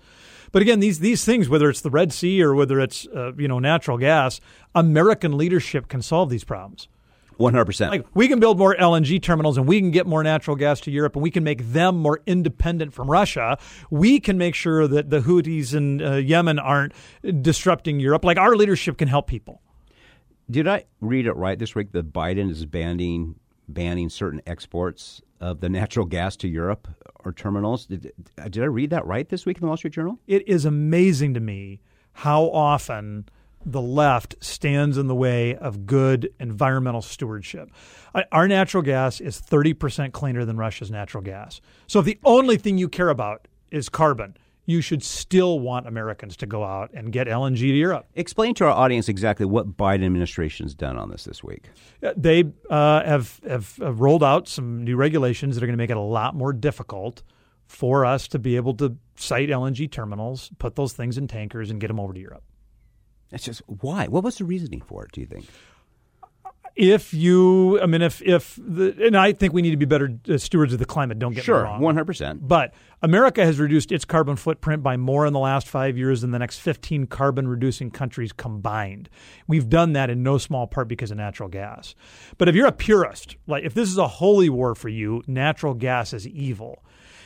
But 0.52 0.62
again, 0.62 0.80
these 0.80 1.00
these 1.00 1.24
things, 1.24 1.50
whether 1.50 1.70
it's 1.70 1.82
the 1.82 1.90
Red 1.90 2.12
Sea 2.14 2.42
or 2.42 2.56
whether 2.56 2.80
it's 2.80 3.08
uh, 3.08 3.34
you 3.34 3.48
know 3.48 3.60
natural 3.60 3.98
gas, 3.98 4.40
American 4.76 5.38
leadership 5.38 5.88
can 5.88 6.02
solve 6.02 6.30
these 6.30 6.44
problems. 6.44 6.88
One 7.38 7.54
hundred 7.54 7.66
percent. 7.66 7.92
Like 7.92 8.06
we 8.14 8.28
can 8.28 8.42
build 8.42 8.58
more 8.58 8.76
LNG 8.76 9.22
terminals 9.22 9.58
and 9.58 9.66
we 9.66 9.80
can 9.80 9.92
get 9.92 10.06
more 10.06 10.24
natural 10.24 10.58
gas 10.58 10.82
to 10.82 10.92
Europe 10.92 11.16
and 11.16 11.24
we 11.24 11.32
can 11.32 11.44
make 11.44 11.72
them 11.72 11.98
more 11.98 12.20
independent 12.26 12.94
from 12.94 13.10
Russia. 13.10 13.58
We 13.90 14.20
can 14.20 14.38
make 14.38 14.56
sure 14.56 14.90
that 14.90 15.10
the 15.10 15.22
Houthis 15.22 15.74
in 15.74 16.02
uh, 16.02 16.16
Yemen 16.16 16.60
aren't 16.60 16.94
disrupting 17.42 18.02
Europe. 18.02 18.26
Like 18.26 18.38
our 18.38 18.58
leadership 18.58 18.98
can 18.98 19.08
help 19.08 19.28
people. 19.28 19.62
Did 20.52 20.68
I 20.68 20.84
read 21.00 21.28
it 21.28 21.34
right 21.34 21.58
this 21.58 21.76
week 21.76 21.94
that 21.94 22.12
Biden 22.12 22.50
is 22.50 22.66
banning 22.66 23.40
banning 23.74 24.10
certain 24.10 24.42
exports 24.46 25.22
of 25.40 25.62
the 25.62 25.70
natural 25.70 26.06
gas 26.06 26.36
to 26.38 26.48
Europe 26.48 26.88
or 27.24 27.32
terminals? 27.32 27.86
Did, 27.86 28.12
did 28.50 28.64
I 28.64 28.68
read 28.68 28.90
that 28.90 29.06
right 29.06 29.28
this 29.28 29.46
week 29.46 29.58
in 29.58 29.62
the 29.62 29.68
Wall 29.68 29.78
Street 29.78 29.94
Journal? 29.94 30.20
it 30.28 30.48
is 30.48 30.66
amazing 30.66 31.34
to 31.36 31.40
me 31.40 31.82
how 32.14 32.44
often 32.46 33.26
the 33.66 33.82
left 33.82 34.36
stands 34.40 34.98
in 34.98 35.08
the 35.08 35.16
way 35.16 35.56
of 35.56 35.86
good 35.86 36.34
environmental 36.40 37.02
stewardship. 37.02 37.70
Our 38.32 38.48
natural 38.48 38.84
gas 38.84 39.20
is 39.20 39.42
30% 39.42 40.14
cleaner 40.14 40.46
than 40.46 40.58
Russia's 40.58 40.90
natural 40.90 41.24
gas. 41.24 41.60
So 41.88 42.00
if 42.00 42.06
the 42.06 42.20
only 42.24 42.58
thing 42.58 42.78
you 42.78 42.88
care 42.88 43.10
about 43.10 43.48
is 43.70 43.90
carbon, 43.90 44.38
you 44.66 44.82
should 44.82 45.04
still 45.04 45.60
want 45.60 45.88
Americans 45.88 46.38
to 46.38 46.46
go 46.46 46.64
out 46.64 46.92
and 46.94 47.12
get 47.12 47.28
LNG 47.28 47.58
to 47.58 47.66
Europe. 47.68 48.06
Explain 48.16 48.54
to 48.56 48.66
our 48.66 48.72
audience 48.72 49.10
exactly 49.10 49.46
what 49.46 49.76
Biden 49.76 50.06
administration's 50.06 50.76
done 50.76 50.96
on 50.98 51.10
this 51.10 51.24
this 51.24 51.44
week. 51.44 51.70
They 52.16 52.44
uh, 52.70 53.04
have, 53.04 53.40
have 53.48 53.78
have 53.78 54.00
rolled 54.00 54.24
out 54.24 54.48
some 54.48 54.84
new 54.84 54.96
regulations 54.96 55.56
that 55.56 55.64
are 55.64 55.68
going 55.68 55.78
to 55.78 55.82
make 55.82 55.90
it 55.90 55.98
a 55.98 56.02
lot 56.02 56.36
more 56.36 56.54
difficult 56.54 57.24
for 57.66 58.06
us 58.06 58.28
to 58.28 58.40
be 58.40 58.56
able 58.56 58.74
to 58.76 58.98
site 59.16 59.50
LNG 59.50 59.90
terminals, 59.92 60.50
put 60.58 60.76
those 60.76 60.94
things 60.94 61.18
in 61.18 61.28
tankers, 61.28 61.70
and 61.70 61.80
get 61.80 61.88
them 61.88 62.00
over 62.00 62.14
to 62.14 62.20
Europe. 62.20 62.44
It's 63.32 63.44
just 63.44 63.62
why? 63.68 64.08
What 64.08 64.24
was 64.24 64.38
the 64.38 64.46
reasoning 64.46 64.82
for 64.82 65.06
it? 65.06 65.12
Do 65.12 65.22
you 65.22 65.28
think? 65.28 65.46
If 66.80 67.14
you, 67.14 67.78
I 67.82 67.88
mean, 67.88 68.02
if 68.02 68.22
if 68.22 68.58
the, 68.58 68.96
and 69.06 69.18
I 69.18 69.34
think 69.34 69.54
we 69.54 69.62
need 69.62 69.72
to 69.72 69.78
be 69.78 69.86
better 69.86 70.18
uh, 70.30 70.38
stewards 70.38 70.72
of 70.72 70.80
the 70.80 70.86
climate. 70.86 71.20
Don't 71.20 71.34
get 71.34 71.46
me 71.46 71.54
wrong. 71.54 71.78
Sure, 71.78 71.84
one 71.84 71.94
hundred 71.94 72.06
percent. 72.06 72.48
But 72.48 72.74
America 73.02 73.44
has 73.46 73.60
reduced 73.60 73.92
its 73.92 74.06
carbon 74.06 74.38
footprint 74.38 74.82
by 74.82 74.96
more 74.96 75.26
in 75.26 75.34
the 75.34 75.40
last 75.40 75.68
five 75.68 75.98
years 75.98 76.22
than 76.22 76.32
the 76.32 76.40
next 76.40 76.60
15 76.60 77.08
carbon 77.08 77.48
reducing 77.48 77.92
countries 77.92 78.32
combined. 78.32 79.10
We've 79.48 79.68
done 79.68 79.94
that 79.94 80.10
in 80.10 80.24
no 80.24 80.38
small 80.38 80.68
part 80.68 80.88
because 80.88 81.12
of 81.12 81.18
natural 81.18 81.50
gas. 81.50 81.96
But 82.38 82.48
if 82.48 82.56
you're 82.56 82.68
a 82.68 82.72
purist, 82.72 83.36
like 83.46 83.66
if 83.66 83.74
this 83.74 83.90
is 83.90 83.98
a 83.98 84.08
holy 84.08 84.50
war 84.50 84.74
for 84.74 84.90
you, 84.90 85.22
natural 85.28 85.74
gas 85.74 86.14
is 86.14 86.28
evil. 86.28 86.84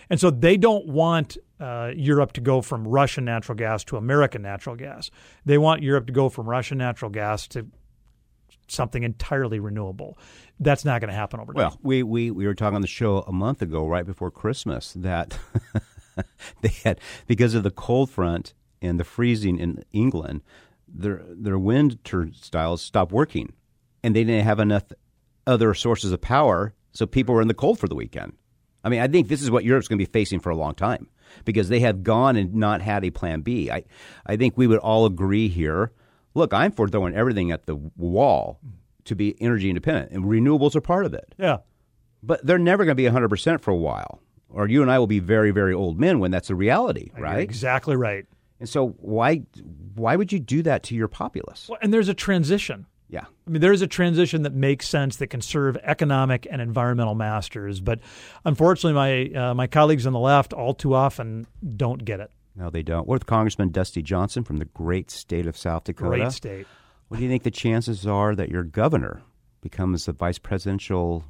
And 0.09 0.19
so 0.19 0.29
they 0.29 0.57
don't 0.57 0.87
want 0.87 1.37
uh, 1.59 1.91
Europe 1.95 2.33
to 2.33 2.41
go 2.41 2.61
from 2.61 2.87
Russian 2.87 3.25
natural 3.25 3.55
gas 3.55 3.83
to 3.85 3.97
American 3.97 4.41
natural 4.41 4.75
gas. 4.75 5.09
They 5.45 5.57
want 5.57 5.81
Europe 5.81 6.07
to 6.07 6.13
go 6.13 6.29
from 6.29 6.49
Russian 6.49 6.77
natural 6.77 7.09
gas 7.09 7.47
to 7.49 7.67
something 8.67 9.03
entirely 9.03 9.59
renewable. 9.59 10.17
That's 10.59 10.85
not 10.85 11.01
going 11.01 11.09
to 11.09 11.15
happen 11.15 11.39
overnight. 11.39 11.57
Well, 11.57 11.79
we, 11.81 12.03
we, 12.03 12.31
we 12.31 12.45
were 12.45 12.55
talking 12.55 12.75
on 12.75 12.81
the 12.81 12.87
show 12.87 13.19
a 13.27 13.31
month 13.31 13.61
ago, 13.61 13.87
right 13.87 14.05
before 14.05 14.31
Christmas, 14.31 14.93
that 14.93 15.37
they 16.61 16.69
had 16.83 16.99
because 17.27 17.53
of 17.55 17.63
the 17.63 17.71
cold 17.71 18.09
front 18.09 18.53
and 18.81 18.99
the 18.99 19.03
freezing 19.03 19.57
in 19.57 19.83
England, 19.91 20.41
their 20.87 21.23
their 21.29 21.57
wind 21.57 22.03
turnstiles 22.03 22.81
stopped 22.81 23.11
working, 23.11 23.53
and 24.03 24.15
they 24.15 24.23
didn't 24.23 24.45
have 24.45 24.59
enough 24.59 24.83
other 25.47 25.73
sources 25.73 26.11
of 26.11 26.21
power, 26.21 26.73
so 26.91 27.05
people 27.05 27.33
were 27.33 27.41
in 27.41 27.47
the 27.47 27.53
cold 27.53 27.79
for 27.79 27.87
the 27.87 27.95
weekend. 27.95 28.33
I 28.83 28.89
mean, 28.89 28.99
I 28.99 29.07
think 29.07 29.27
this 29.27 29.41
is 29.41 29.49
what 29.49 29.63
Europe's 29.63 29.87
going 29.87 29.97
to 29.97 30.05
be 30.05 30.11
facing 30.11 30.39
for 30.39 30.49
a 30.49 30.55
long 30.55 30.75
time 30.75 31.07
because 31.45 31.69
they 31.69 31.79
have 31.79 32.03
gone 32.03 32.35
and 32.35 32.53
not 32.53 32.81
had 32.81 33.03
a 33.05 33.11
plan 33.11 33.41
B. 33.41 33.71
I, 33.71 33.83
I 34.25 34.35
think 34.35 34.57
we 34.57 34.67
would 34.67 34.79
all 34.79 35.05
agree 35.05 35.47
here. 35.47 35.91
Look, 36.33 36.53
I'm 36.53 36.71
for 36.71 36.87
throwing 36.87 37.15
everything 37.15 37.51
at 37.51 37.65
the 37.65 37.75
wall 37.75 38.59
to 39.05 39.15
be 39.15 39.39
energy 39.41 39.69
independent, 39.69 40.11
and 40.11 40.25
renewables 40.25 40.75
are 40.75 40.81
part 40.81 41.05
of 41.05 41.13
it 41.13 41.35
yeah. 41.37 41.57
but 42.21 42.45
they're 42.45 42.57
never 42.57 42.85
going 42.85 42.95
to 42.95 43.01
be 43.03 43.09
100% 43.09 43.61
for 43.61 43.71
a 43.71 43.75
while. 43.75 44.21
Or 44.49 44.67
you 44.67 44.81
and 44.81 44.91
I 44.91 44.99
will 44.99 45.07
be 45.07 45.19
very, 45.19 45.51
very 45.51 45.73
old 45.73 45.99
men 45.99 46.19
when 46.19 46.31
that's 46.31 46.49
a 46.49 46.55
reality, 46.55 47.09
right? 47.17 47.39
exactly 47.39 47.95
right. 47.95 48.25
And 48.59 48.69
so 48.69 48.89
why 48.99 49.43
why 49.95 50.15
would 50.15 50.31
you 50.31 50.39
do 50.39 50.61
that 50.61 50.83
to 50.83 50.95
your 50.95 51.07
populace? 51.07 51.67
Well, 51.69 51.79
and 51.81 51.93
there's 51.93 52.07
a 52.07 52.13
transition. 52.13 52.85
Yeah. 53.09 53.25
I 53.45 53.49
mean, 53.49 53.61
there's 53.61 53.81
a 53.81 53.87
transition 53.87 54.43
that 54.43 54.53
makes 54.53 54.87
sense 54.87 55.17
that 55.17 55.27
can 55.27 55.41
serve 55.41 55.75
economic 55.83 56.47
and 56.49 56.61
environmental 56.61 57.13
masters, 57.13 57.81
but 57.81 57.99
unfortunately, 58.45 58.93
my 58.93 59.49
uh, 59.49 59.53
my 59.53 59.67
colleagues 59.67 60.07
on 60.07 60.13
the 60.13 60.19
left 60.19 60.53
all 60.53 60.73
too 60.73 60.93
often 60.93 61.45
don't 61.75 62.05
get 62.05 62.19
it. 62.19 62.31
No, 62.55 62.69
they 62.69 62.83
don't. 62.83 63.07
What 63.07 63.15
with 63.15 63.25
Congressman 63.25 63.69
Dusty 63.69 64.01
Johnson 64.01 64.43
from 64.43 64.57
the 64.57 64.65
great 64.65 65.09
state 65.09 65.47
of 65.47 65.57
South 65.57 65.85
Dakota? 65.85 66.17
Great 66.17 66.31
state. 66.31 66.67
What 67.07 67.17
do 67.17 67.23
you 67.23 67.29
think 67.29 67.43
the 67.43 67.51
chances 67.51 68.07
are 68.07 68.35
that 68.35 68.49
your 68.49 68.63
governor 68.63 69.21
becomes 69.61 70.05
the 70.05 70.13
vice 70.13 70.37
presidential 70.39 71.23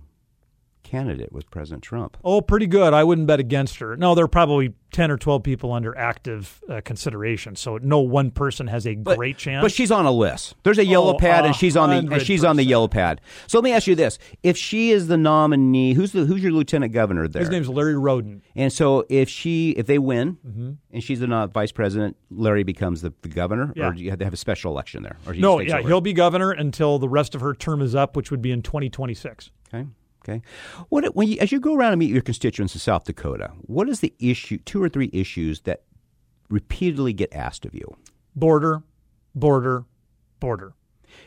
candidate 0.84 1.32
with 1.32 1.50
President 1.50 1.84
Trump? 1.84 2.18
Oh, 2.24 2.42
pretty 2.42 2.68
good. 2.68 2.94
I 2.94 3.04
wouldn't 3.04 3.28
bet 3.28 3.40
against 3.40 3.78
her. 3.80 3.96
No, 3.96 4.16
they're 4.16 4.28
probably 4.28 4.74
10 4.94 5.12
or 5.12 5.18
12 5.18 5.44
people 5.44 5.74
under 5.74 5.98
active 5.98 6.62
uh, 6.70 6.80
consideration. 6.86 7.56
So 7.56 7.78
no 7.82 8.00
one 8.00 8.32
person 8.32 8.68
has 8.68 8.88
a 8.88 8.96
But- 8.96 9.18
great 9.18 9.38
chance. 9.38 9.62
But 9.62 9.72
she's 9.74 9.92
on 9.92 10.06
a 10.06 10.12
list. 10.12 10.56
There's 10.64 10.78
a 10.78 10.86
yellow 10.86 11.16
Oh, 11.16 11.18
pad, 11.18 11.46
and 11.46 11.56
she's 11.56 11.76
on 11.76 11.90
the 11.90 12.14
and 12.14 12.22
she's 12.22 12.44
on 12.46 12.56
the 12.56 12.64
yellow 12.64 12.88
pad. 12.88 13.20
So 13.48 13.58
let 13.58 13.64
me 13.64 13.74
ask 13.74 13.88
you 13.88 13.96
this: 13.96 14.18
If 14.44 14.56
she 14.58 14.92
is 14.92 15.08
the 15.08 15.18
nominee, 15.18 15.94
who's 15.94 16.12
the 16.14 16.26
who's 16.26 16.42
your 16.42 16.52
lieutenant 16.54 16.94
governor 16.94 17.28
there? 17.28 17.42
His 17.42 17.50
name's 17.50 17.68
Larry 17.68 17.96
Rhoden. 17.96 18.42
and 18.56 18.72
so 18.72 19.06
if 19.10 19.28
she 19.30 19.72
if 19.72 19.86
they 19.88 20.00
win 20.00 20.38
Mm-hmm. 20.48 20.72
and 20.94 21.04
she's 21.04 21.20
the 21.20 21.50
vice 21.54 21.72
president, 21.72 22.16
Larry 22.30 22.64
becomes 22.64 23.02
the, 23.02 23.12
the 23.24 23.30
governor, 23.30 23.74
Yeah. 23.76 23.88
or 23.88 23.92
do 23.94 24.02
you 24.04 24.10
have 24.12 24.20
to 24.20 24.26
have 24.26 24.34
a 24.34 24.38
special 24.38 24.72
election 24.72 25.04
there? 25.04 25.18
Or 25.26 25.34
No, 25.34 25.60
yeah, 25.60 25.80
over? 25.80 25.88
he'll 25.88 26.02
be 26.02 26.14
governor 26.14 26.52
until 26.52 27.00
the 27.00 27.10
rest 27.10 27.34
of 27.36 27.42
her 27.42 27.54
term 27.54 27.82
is 27.82 27.96
up, 27.96 28.16
which 28.16 28.30
would 28.32 28.42
be 28.42 28.52
in 28.52 28.62
2026. 28.62 29.50
Okay. 29.74 29.88
Okay. 30.24 30.42
What 30.90 31.16
when 31.16 31.28
you, 31.28 31.38
as 31.40 31.52
you 31.52 31.60
go 31.60 31.76
around 31.76 31.92
and 31.92 32.00
meet 32.00 32.12
your 32.12 32.22
constituents 32.22 32.74
in 32.74 32.80
South 32.80 33.04
Dakota, 33.04 33.52
what 33.62 33.90
is 33.90 34.00
the 34.00 34.14
issue? 34.20 34.58
Two 34.60 34.82
or 34.82 34.88
three 34.88 35.10
issues 35.12 35.62
that 35.62 35.84
repeatedly 36.50 37.14
get 37.14 37.34
asked 37.34 37.66
of 37.66 37.74
you. 37.74 37.98
Border, 38.36 38.84
border, 39.36 39.86
border. 40.40 40.74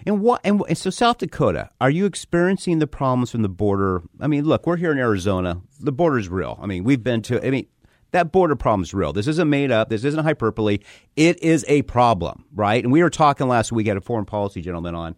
And 0.07 0.21
what? 0.21 0.41
And, 0.45 0.63
and 0.69 0.79
so, 0.79 0.91
South 0.91 1.19
Dakota, 1.19 1.69
are 1.81 1.91
you 1.91 2.07
experiencing 2.07 2.79
the 2.79 2.87
problems 2.87 3.31
from 3.31 3.43
the 3.43 3.49
border? 3.49 4.03
I 4.21 4.27
mean, 4.27 4.45
look, 4.45 4.67
we're 4.67 4.77
here 4.77 4.93
in 4.93 4.99
Arizona. 4.99 5.61
The 5.79 5.93
border 5.93 6.19
is 6.19 6.29
real. 6.29 6.59
I 6.61 6.67
mean, 6.67 6.83
we've 6.83 7.03
been 7.03 7.23
to. 7.23 7.45
I 7.47 7.51
mean, 7.51 7.67
that 8.13 8.33
border 8.33 8.57
problem 8.57 8.83
is 8.83 8.95
real. 8.95 9.13
This 9.13 9.27
isn't 9.27 9.49
made 9.49 9.71
up. 9.71 9.89
This 9.89 10.05
isn't 10.05 10.25
hyperbole. 10.25 10.79
It 11.17 11.43
is 11.43 11.65
a 11.69 11.83
problem, 11.83 12.47
right? 12.55 12.83
And 12.83 12.93
we 12.93 13.03
were 13.03 13.11
talking 13.11 13.47
last 13.47 13.73
week. 13.73 13.87
Had 13.87 13.97
a 13.97 14.01
foreign 14.01 14.25
policy 14.25 14.61
gentleman 14.63 14.95
on. 14.95 15.17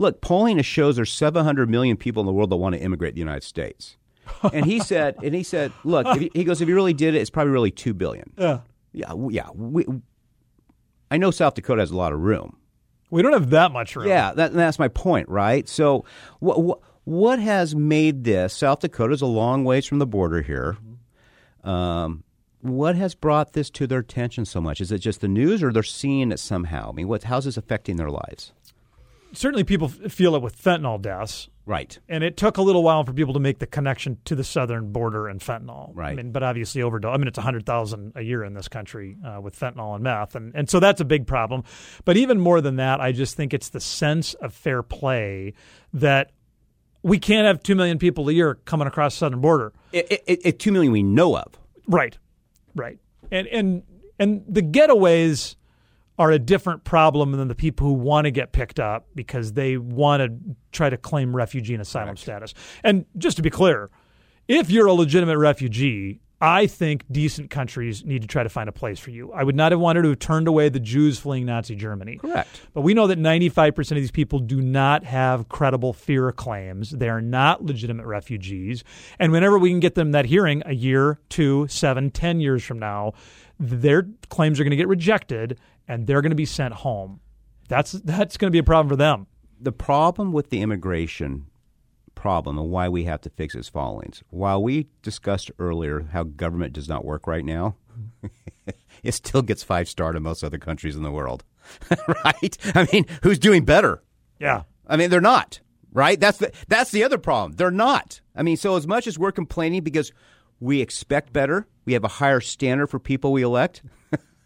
Look, 0.00 0.22
polling 0.22 0.60
shows 0.62 0.96
there's 0.96 1.12
700 1.12 1.68
million 1.68 1.94
people 1.98 2.20
in 2.20 2.26
the 2.26 2.32
world 2.32 2.48
that 2.48 2.56
want 2.56 2.74
to 2.74 2.80
immigrate 2.80 3.10
to 3.10 3.14
the 3.16 3.20
United 3.20 3.42
States. 3.42 3.98
and 4.50 4.64
he 4.64 4.80
said, 4.80 5.14
and 5.22 5.34
he 5.34 5.42
said, 5.42 5.72
look, 5.84 6.06
if 6.06 6.20
he, 6.22 6.30
he 6.32 6.42
goes, 6.42 6.62
if 6.62 6.68
you 6.70 6.74
really 6.74 6.94
did 6.94 7.14
it, 7.14 7.18
it's 7.18 7.28
probably 7.28 7.52
really 7.52 7.70
two 7.70 7.92
billion. 7.92 8.32
Yeah. 8.38 8.60
Yeah, 8.94 9.12
yeah. 9.28 9.50
We, 9.54 9.84
I 11.10 11.18
know 11.18 11.30
South 11.30 11.52
Dakota 11.52 11.82
has 11.82 11.90
a 11.90 11.96
lot 11.96 12.14
of 12.14 12.20
room. 12.20 12.56
We 13.10 13.20
don't 13.20 13.34
have 13.34 13.50
that 13.50 13.72
much 13.72 13.94
room. 13.94 14.08
Yeah, 14.08 14.32
that, 14.32 14.54
that's 14.54 14.78
my 14.78 14.88
point, 14.88 15.28
right? 15.28 15.68
So, 15.68 16.06
what 16.38 16.62
what 16.62 16.78
what 17.04 17.38
has 17.38 17.74
made 17.74 18.24
this? 18.24 18.54
South 18.54 18.80
Dakota's 18.80 19.20
a 19.20 19.26
long 19.26 19.64
ways 19.64 19.84
from 19.84 19.98
the 19.98 20.06
border 20.06 20.40
here. 20.42 20.78
Um, 21.62 22.24
what 22.62 22.94
has 22.96 23.14
brought 23.14 23.52
this 23.52 23.68
to 23.70 23.86
their 23.86 23.98
attention 23.98 24.44
so 24.44 24.60
much? 24.60 24.80
Is 24.80 24.92
it 24.92 24.98
just 24.98 25.20
the 25.20 25.28
news, 25.28 25.62
or 25.62 25.72
they're 25.72 25.82
seeing 25.82 26.30
it 26.32 26.38
somehow? 26.38 26.90
I 26.90 26.92
mean, 26.92 27.08
what 27.08 27.24
how's 27.24 27.44
this 27.44 27.56
affecting 27.56 27.96
their 27.96 28.10
lives? 28.10 28.52
Certainly 29.32 29.64
people 29.64 29.90
f- 30.04 30.12
feel 30.12 30.34
it 30.34 30.42
with 30.42 30.60
fentanyl 30.60 31.00
deaths. 31.00 31.48
Right. 31.66 31.98
And 32.08 32.24
it 32.24 32.36
took 32.36 32.56
a 32.56 32.62
little 32.62 32.82
while 32.82 33.04
for 33.04 33.12
people 33.12 33.34
to 33.34 33.40
make 33.40 33.60
the 33.60 33.66
connection 33.66 34.18
to 34.24 34.34
the 34.34 34.42
southern 34.42 34.90
border 34.92 35.28
and 35.28 35.40
fentanyl. 35.40 35.92
Right. 35.94 36.12
I 36.12 36.14
mean, 36.14 36.32
but 36.32 36.42
obviously 36.42 36.82
overdose. 36.82 37.14
I 37.14 37.16
mean, 37.16 37.28
it's 37.28 37.38
100,000 37.38 38.12
a 38.16 38.22
year 38.22 38.42
in 38.42 38.54
this 38.54 38.66
country 38.66 39.16
uh, 39.24 39.40
with 39.40 39.58
fentanyl 39.58 39.94
and 39.94 40.02
meth. 40.02 40.34
And, 40.34 40.52
and 40.54 40.68
so 40.68 40.80
that's 40.80 41.00
a 41.00 41.04
big 41.04 41.26
problem. 41.28 41.62
But 42.04 42.16
even 42.16 42.40
more 42.40 42.60
than 42.60 42.76
that, 42.76 43.00
I 43.00 43.12
just 43.12 43.36
think 43.36 43.54
it's 43.54 43.68
the 43.68 43.80
sense 43.80 44.34
of 44.34 44.52
fair 44.52 44.82
play 44.82 45.54
that 45.92 46.32
we 47.02 47.18
can't 47.18 47.46
have 47.46 47.62
2 47.62 47.74
million 47.74 47.98
people 47.98 48.28
a 48.28 48.32
year 48.32 48.56
coming 48.64 48.88
across 48.88 49.14
the 49.14 49.18
southern 49.18 49.40
border. 49.40 49.72
It, 49.92 50.10
it, 50.10 50.24
it, 50.26 50.40
it, 50.44 50.58
two 50.58 50.72
million 50.72 50.92
we 50.92 51.02
know 51.02 51.36
of. 51.36 51.58
Right. 51.86 52.18
Right. 52.74 52.98
And 53.30 53.46
and 53.48 53.82
and 54.18 54.44
the 54.48 54.62
getaways 54.62 55.56
are 56.20 56.30
a 56.30 56.38
different 56.38 56.84
problem 56.84 57.32
than 57.32 57.48
the 57.48 57.54
people 57.54 57.86
who 57.86 57.94
want 57.94 58.26
to 58.26 58.30
get 58.30 58.52
picked 58.52 58.78
up 58.78 59.06
because 59.14 59.54
they 59.54 59.78
want 59.78 60.20
to 60.20 60.54
try 60.70 60.90
to 60.90 60.98
claim 60.98 61.34
refugee 61.34 61.72
and 61.72 61.80
asylum 61.80 62.14
status. 62.14 62.52
And 62.84 63.06
just 63.16 63.38
to 63.38 63.42
be 63.42 63.48
clear, 63.48 63.88
if 64.46 64.70
you're 64.70 64.86
a 64.86 64.92
legitimate 64.92 65.38
refugee, 65.38 66.20
I 66.38 66.66
think 66.66 67.06
decent 67.10 67.48
countries 67.48 68.04
need 68.04 68.20
to 68.20 68.28
try 68.28 68.42
to 68.42 68.50
find 68.50 68.68
a 68.68 68.72
place 68.72 68.98
for 68.98 69.10
you. 69.10 69.32
I 69.32 69.44
would 69.44 69.56
not 69.56 69.72
have 69.72 69.80
wanted 69.80 70.02
to 70.02 70.10
have 70.10 70.18
turned 70.18 70.46
away 70.46 70.68
the 70.68 70.78
Jews 70.78 71.18
fleeing 71.18 71.46
Nazi 71.46 71.74
Germany. 71.74 72.16
Correct. 72.16 72.60
But 72.74 72.82
we 72.82 72.92
know 72.92 73.06
that 73.06 73.18
95% 73.18 73.78
of 73.78 73.96
these 73.96 74.10
people 74.10 74.40
do 74.40 74.60
not 74.60 75.04
have 75.04 75.48
credible 75.48 75.94
fear 75.94 76.32
claims. 76.32 76.90
They 76.90 77.08
are 77.08 77.22
not 77.22 77.64
legitimate 77.64 78.04
refugees. 78.04 78.84
And 79.18 79.32
whenever 79.32 79.58
we 79.58 79.70
can 79.70 79.80
get 79.80 79.94
them 79.94 80.12
that 80.12 80.26
hearing 80.26 80.62
a 80.66 80.74
year, 80.74 81.18
two, 81.30 81.66
seven, 81.68 82.10
ten 82.10 82.40
years 82.40 82.62
from 82.62 82.78
now, 82.78 83.14
their 83.58 84.06
claims 84.28 84.60
are 84.60 84.64
going 84.64 84.70
to 84.70 84.76
get 84.76 84.88
rejected 84.88 85.58
and 85.90 86.06
they're 86.06 86.22
going 86.22 86.30
to 86.30 86.36
be 86.36 86.46
sent 86.46 86.72
home. 86.72 87.20
That's, 87.68 87.92
that's 87.92 88.36
going 88.36 88.48
to 88.48 88.52
be 88.52 88.58
a 88.58 88.64
problem 88.64 88.88
for 88.88 88.96
them. 88.96 89.26
the 89.60 89.72
problem 89.72 90.32
with 90.32 90.50
the 90.50 90.62
immigration 90.62 91.46
problem 92.14 92.58
and 92.58 92.70
why 92.70 92.88
we 92.88 93.04
have 93.04 93.20
to 93.22 93.30
fix 93.30 93.54
its 93.54 93.68
followings. 93.68 94.22
While 94.30 94.62
we 94.62 94.86
discussed 95.02 95.50
earlier 95.58 96.08
how 96.12 96.22
government 96.22 96.74
does 96.74 96.88
not 96.88 97.04
work 97.04 97.26
right 97.26 97.44
now, 97.44 97.76
it 99.02 99.12
still 99.12 99.42
gets 99.42 99.62
five 99.62 99.88
star 99.88 100.12
to 100.12 100.20
most 100.20 100.44
other 100.44 100.58
countries 100.58 100.96
in 100.96 101.02
the 101.02 101.10
world. 101.10 101.44
right? 102.24 102.56
I 102.74 102.86
mean, 102.92 103.06
who's 103.22 103.38
doing 103.38 103.64
better? 103.64 104.02
Yeah. 104.38 104.62
I 104.86 104.96
mean, 104.96 105.10
they're 105.10 105.20
not. 105.20 105.60
Right? 105.92 106.20
That's 106.20 106.38
the 106.38 106.52
that's 106.68 106.92
the 106.92 107.02
other 107.02 107.18
problem. 107.18 107.52
They're 107.52 107.70
not. 107.70 108.20
I 108.36 108.42
mean, 108.44 108.56
so 108.56 108.76
as 108.76 108.86
much 108.86 109.08
as 109.08 109.18
we're 109.18 109.32
complaining 109.32 109.82
because 109.82 110.12
we 110.60 110.80
expect 110.80 111.32
better, 111.32 111.66
we 111.84 111.94
have 111.94 112.04
a 112.04 112.08
higher 112.08 112.40
standard 112.40 112.86
for 112.88 113.00
people 113.00 113.32
we 113.32 113.42
elect. 113.42 113.82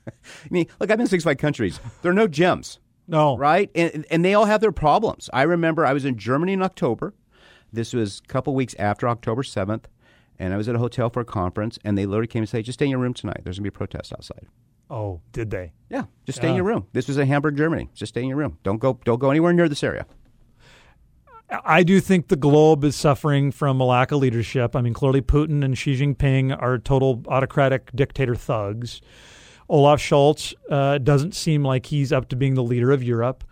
I 0.09 0.49
mean, 0.51 0.67
look, 0.81 0.91
I've 0.91 0.97
been 0.99 1.03
in 1.03 1.07
65 1.07 1.39
countries. 1.39 1.81
There 2.03 2.11
are 2.11 2.15
no 2.15 2.29
gems 2.29 2.79
No. 3.09 3.37
right? 3.37 3.71
And, 3.75 4.07
and 4.11 4.25
they 4.25 4.35
all 4.35 4.45
have 4.47 4.61
their 4.61 4.73
problems. 4.73 5.31
I 5.33 5.43
remember 5.43 5.85
I 5.87 5.93
was 5.93 6.05
in 6.05 6.17
Germany 6.19 6.53
in 6.53 6.63
October. 6.63 7.15
This 7.73 7.93
was 7.93 8.21
a 8.25 8.29
couple 8.29 8.55
weeks 8.55 8.75
after 8.79 9.09
October 9.09 9.43
7th, 9.43 9.85
and 10.39 10.55
I 10.55 10.57
was 10.57 10.69
at 10.69 10.77
a 10.77 10.79
hotel 10.79 11.11
for 11.11 11.21
a 11.21 11.25
conference, 11.25 11.79
and 11.85 11.99
they 11.99 12.07
literally 12.07 12.29
came 12.29 12.43
and 12.43 12.49
said, 12.49 12.65
just 12.65 12.79
stay 12.79 12.85
in 12.85 12.91
your 12.91 13.01
room 13.01 13.15
tonight. 13.15 13.41
There's 13.43 13.59
going 13.59 13.65
to 13.65 13.71
be 13.71 13.75
a 13.75 13.79
protest 13.79 14.13
outside. 14.13 14.47
Oh, 14.91 15.21
did 15.33 15.51
they? 15.51 15.73
Yeah, 15.91 16.05
just 16.27 16.39
stay 16.39 16.51
in 16.51 16.55
your 16.55 16.65
room. 16.65 16.87
This 16.93 17.09
was 17.09 17.17
in 17.17 17.27
Hamburg, 17.27 17.57
Germany. 17.57 17.89
Just 17.95 18.11
stay 18.13 18.23
in 18.23 18.29
your 18.29 18.37
room. 18.37 18.59
Don't 18.63 18.79
go. 18.79 19.01
Don't 19.05 19.19
go 19.19 19.31
anywhere 19.31 19.53
near 19.53 19.69
this 19.69 19.83
area. 19.83 20.07
I 21.65 21.83
do 21.83 22.01
think 22.01 22.29
the 22.29 22.37
globe 22.37 22.85
is 22.85 22.97
suffering 22.97 23.51
from 23.53 23.81
a 23.81 23.85
lack 23.85 24.13
of 24.13 24.21
leadership. 24.21 24.75
I 24.75 24.81
mean, 24.83 24.95
clearly 24.95 25.21
Putin 25.23 25.65
and 25.65 25.77
Xi 25.77 25.95
Jinping 25.97 26.57
are 26.61 26.79
total 26.79 27.23
autocratic 27.29 27.91
dictator 27.95 28.35
thugs. 28.35 29.01
Olaf 29.69 30.01
Scholz 30.01 30.55
uh, 30.71 30.99
doesn't 30.99 31.35
seem 31.35 31.65
like 31.65 31.87
he's 31.87 32.13
up 32.13 32.29
to 32.29 32.37
being 32.37 32.55
the 32.55 32.63
leader 32.63 32.91
of 32.91 33.03
Europe. 33.03 33.45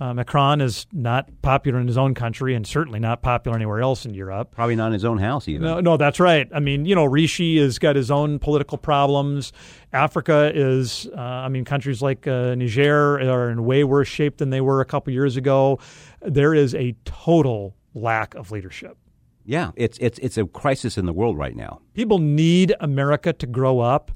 Uh, 0.00 0.14
Macron 0.14 0.62
is 0.62 0.86
not 0.92 1.28
popular 1.42 1.78
in 1.78 1.86
his 1.86 1.98
own 1.98 2.14
country 2.14 2.54
and 2.54 2.66
certainly 2.66 2.98
not 2.98 3.20
popular 3.20 3.54
anywhere 3.54 3.82
else 3.82 4.06
in 4.06 4.14
Europe. 4.14 4.50
Probably 4.52 4.74
not 4.74 4.86
in 4.86 4.92
his 4.94 5.04
own 5.04 5.18
house 5.18 5.46
either. 5.46 5.62
No, 5.62 5.80
no, 5.80 5.98
that's 5.98 6.18
right. 6.18 6.48
I 6.54 6.58
mean, 6.58 6.86
you 6.86 6.94
know, 6.94 7.04
Rishi 7.04 7.58
has 7.58 7.78
got 7.78 7.96
his 7.96 8.10
own 8.10 8.38
political 8.38 8.78
problems. 8.78 9.52
Africa 9.92 10.50
is, 10.54 11.06
uh, 11.14 11.20
I 11.20 11.48
mean, 11.50 11.66
countries 11.66 12.00
like 12.00 12.26
uh, 12.26 12.54
Niger 12.54 13.20
are 13.20 13.50
in 13.50 13.66
way 13.66 13.84
worse 13.84 14.08
shape 14.08 14.38
than 14.38 14.48
they 14.48 14.62
were 14.62 14.80
a 14.80 14.86
couple 14.86 15.12
years 15.12 15.36
ago. 15.36 15.78
There 16.22 16.54
is 16.54 16.74
a 16.74 16.94
total 17.04 17.76
lack 17.92 18.34
of 18.36 18.50
leadership. 18.50 18.96
Yeah, 19.44 19.72
it's 19.74 19.98
it's 19.98 20.18
it's 20.20 20.38
a 20.38 20.46
crisis 20.46 20.96
in 20.96 21.06
the 21.06 21.12
world 21.12 21.36
right 21.36 21.56
now. 21.56 21.80
People 21.94 22.18
need 22.18 22.74
America 22.80 23.32
to 23.34 23.46
grow 23.46 23.80
up. 23.80 24.12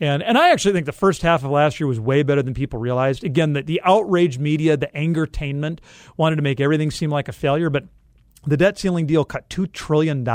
And 0.00 0.22
and 0.22 0.38
I 0.38 0.50
actually 0.50 0.72
think 0.72 0.86
the 0.86 0.92
first 0.92 1.22
half 1.22 1.44
of 1.44 1.50
last 1.50 1.80
year 1.80 1.86
was 1.86 1.98
way 1.98 2.22
better 2.22 2.42
than 2.42 2.54
people 2.54 2.78
realized. 2.78 3.24
Again, 3.24 3.52
the, 3.52 3.62
the 3.62 3.80
outraged 3.84 4.40
media, 4.40 4.76
the 4.76 4.88
angertainment 4.94 5.80
wanted 6.16 6.36
to 6.36 6.42
make 6.42 6.60
everything 6.60 6.90
seem 6.90 7.10
like 7.10 7.28
a 7.28 7.32
failure, 7.32 7.70
but 7.70 7.84
the 8.46 8.56
debt 8.56 8.78
ceiling 8.78 9.06
deal 9.06 9.24
cut 9.24 9.48
$2 9.50 9.70
trillion 9.72 10.26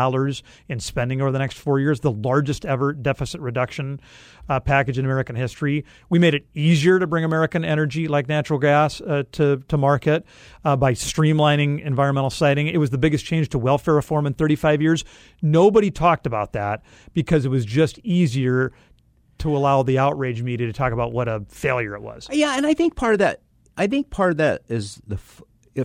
in 0.67 0.79
spending 0.79 1.21
over 1.21 1.31
the 1.31 1.39
next 1.39 1.57
four 1.57 1.79
years, 1.79 2.01
the 2.01 2.11
largest 2.11 2.65
ever 2.65 2.91
deficit 2.91 3.39
reduction 3.39 3.99
uh, 4.49 4.59
package 4.59 4.99
in 4.99 5.05
American 5.05 5.35
history. 5.35 5.85
We 6.09 6.19
made 6.19 6.33
it 6.33 6.45
easier 6.53 6.99
to 6.99 7.07
bring 7.07 7.23
American 7.23 7.63
energy 7.63 8.07
like 8.09 8.27
natural 8.27 8.59
gas 8.59 8.99
uh, 8.99 9.23
to, 9.33 9.63
to 9.67 9.77
market 9.77 10.25
uh, 10.65 10.75
by 10.75 10.93
streamlining 10.93 11.83
environmental 11.83 12.29
siting. 12.29 12.67
It 12.67 12.77
was 12.77 12.89
the 12.89 12.97
biggest 12.97 13.25
change 13.25 13.49
to 13.49 13.57
welfare 13.57 13.95
reform 13.95 14.27
in 14.27 14.33
35 14.33 14.81
years. 14.81 15.05
Nobody 15.41 15.89
talked 15.89 16.27
about 16.27 16.53
that 16.53 16.83
because 17.13 17.45
it 17.45 17.49
was 17.49 17.65
just 17.65 17.99
easier 17.99 18.73
to 19.39 19.55
allow 19.55 19.83
the 19.83 19.99
outrage 19.99 20.41
media 20.41 20.67
to 20.67 20.73
talk 20.73 20.93
about 20.93 21.11
what 21.11 21.27
a 21.27 21.43
failure 21.49 21.95
it 21.95 22.01
was. 22.01 22.27
Yeah, 22.31 22.57
and 22.57 22.65
I 22.65 22.73
think 22.73 22.95
part 22.95 23.13
of 23.13 23.19
that, 23.19 23.41
I 23.77 23.87
think 23.87 24.09
part 24.09 24.31
of 24.31 24.37
that 24.37 24.61
is 24.67 25.01
the 25.07 25.17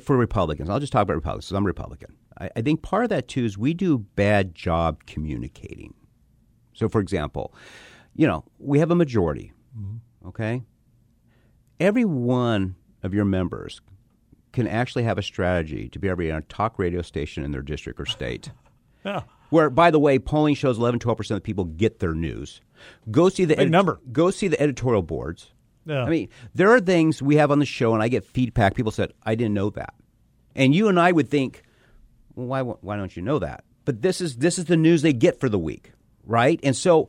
for 0.00 0.17
Republicans. 0.17 0.69
I'll 0.69 0.81
just 0.81 0.93
talk 0.93 1.02
about 1.02 1.14
Republicans 1.14 1.47
because 1.47 1.57
I'm 1.57 1.64
a 1.64 1.67
Republican. 1.67 2.14
I, 2.38 2.50
I 2.57 2.62
think 2.62 2.83
part 2.83 3.05
of 3.05 3.11
that 3.11 3.28
too 3.28 3.45
is 3.45 3.57
we 3.57 3.75
do 3.75 3.95
a 3.95 3.99
bad 3.99 4.55
job 4.55 5.05
communicating. 5.07 5.95
So, 6.75 6.88
for 6.88 7.00
example, 7.00 7.55
you 8.14 8.26
know 8.26 8.45
we 8.59 8.78
have 8.78 8.90
a 8.90 8.95
majority. 8.95 9.52
Mm-hmm. 9.78 10.28
Okay, 10.28 10.62
every 11.81 12.05
one 12.05 12.76
of 13.02 13.14
your 13.14 13.25
members 13.25 13.81
can 14.52 14.67
actually 14.67 15.05
have 15.05 15.19
a 15.19 15.23
strategy 15.23 15.88
to 15.88 15.99
be 15.99 16.09
able 16.09 16.17
to 16.17 16.23
be 16.25 16.33
on 16.33 16.38
a 16.38 16.43
talk 16.43 16.78
radio 16.78 17.02
station 17.02 17.45
in 17.45 17.52
their 17.52 17.62
district 17.62 18.00
or 18.00 18.07
state. 18.07 18.50
Yeah. 19.05 19.23
Where, 19.50 19.71
by 19.71 19.90
the 19.90 19.99
way, 19.99 20.19
polling 20.19 20.55
shows 20.55 20.78
11, 20.78 21.00
12 21.00 21.17
percent 21.17 21.37
of 21.37 21.43
people 21.43 21.64
get 21.64 22.00
their 22.00 22.14
news. 22.14 22.61
Go 23.11 23.28
see 23.28 23.45
the 23.45 23.57
Big 23.57 23.71
number. 23.71 24.00
Go 24.12 24.31
see 24.31 24.49
the 24.49 24.61
editorial 24.61 25.02
boards. 25.02 25.52
Yeah. 25.87 26.05
I 26.05 26.11
mean, 26.11 26.28
there 26.55 26.71
are 26.71 26.81
things 26.81 27.23
we 27.23 27.37
have 27.37 27.50
on 27.50 27.59
the 27.59 27.67
show, 27.67 27.95
and 27.95 28.02
I 28.02 28.09
get 28.09 28.25
feedback. 28.25 28.75
People 28.75 28.93
said, 28.93 29.12
"I 29.25 29.35
didn't 29.35 29.55
know 29.55 29.71
that," 29.71 29.95
and 30.55 30.75
you 30.75 30.88
and 30.88 31.00
I 31.00 31.12
would 31.12 31.28
think, 31.28 31.62
well, 32.35 32.47
"Why? 32.47 32.61
Why 32.62 32.97
don't 32.97 33.17
you 33.17 33.23
know 33.23 33.38
that?" 33.38 33.64
But 33.85 34.02
this 34.02 34.21
is 34.21 34.37
this 34.37 34.59
is 34.59 34.67
the 34.67 34.76
news 34.76 35.00
they 35.00 35.14
get 35.14 35.40
for 35.40 35.49
the 35.49 35.59
week, 35.59 35.93
right? 36.25 36.61
And 36.62 36.76
so, 36.76 37.09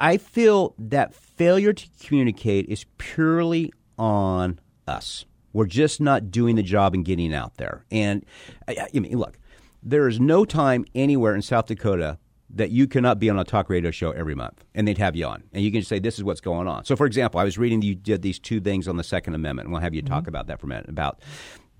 I 0.00 0.16
feel 0.16 0.74
that 0.78 1.14
failure 1.14 1.72
to 1.72 1.86
communicate 2.04 2.66
is 2.66 2.84
purely 2.98 3.72
on 3.96 4.58
us. 4.88 5.24
We're 5.52 5.66
just 5.66 6.00
not 6.00 6.30
doing 6.30 6.56
the 6.56 6.62
job 6.62 6.94
and 6.94 7.04
getting 7.04 7.32
out 7.32 7.56
there. 7.56 7.84
And 7.90 8.24
I, 8.66 8.88
I 8.94 8.98
mean, 8.98 9.16
look, 9.16 9.38
there 9.82 10.08
is 10.08 10.18
no 10.20 10.44
time 10.44 10.84
anywhere 10.94 11.34
in 11.34 11.42
South 11.42 11.66
Dakota 11.66 12.18
that 12.50 12.70
you 12.70 12.86
cannot 12.86 13.18
be 13.18 13.28
on 13.28 13.38
a 13.38 13.44
talk 13.44 13.68
radio 13.68 13.90
show 13.90 14.10
every 14.12 14.34
month 14.34 14.64
and 14.74 14.88
they'd 14.88 14.96
have 14.98 15.14
you 15.14 15.26
on 15.26 15.42
and 15.52 15.62
you 15.62 15.70
can 15.70 15.82
say 15.82 15.98
this 15.98 16.16
is 16.18 16.24
what's 16.24 16.40
going 16.40 16.66
on. 16.66 16.84
So 16.84 16.96
for 16.96 17.06
example, 17.06 17.38
I 17.40 17.44
was 17.44 17.58
reading 17.58 17.82
you 17.82 17.94
did 17.94 18.22
these 18.22 18.38
two 18.38 18.60
things 18.60 18.88
on 18.88 18.96
the 18.96 19.04
second 19.04 19.34
amendment 19.34 19.66
and 19.66 19.72
we'll 19.72 19.82
have 19.82 19.94
you 19.94 20.02
talk 20.02 20.22
Mm-hmm. 20.22 20.28
about 20.30 20.46
that 20.46 20.58
for 20.60 20.66
a 20.66 20.68
minute 20.68 20.88
about 20.88 21.20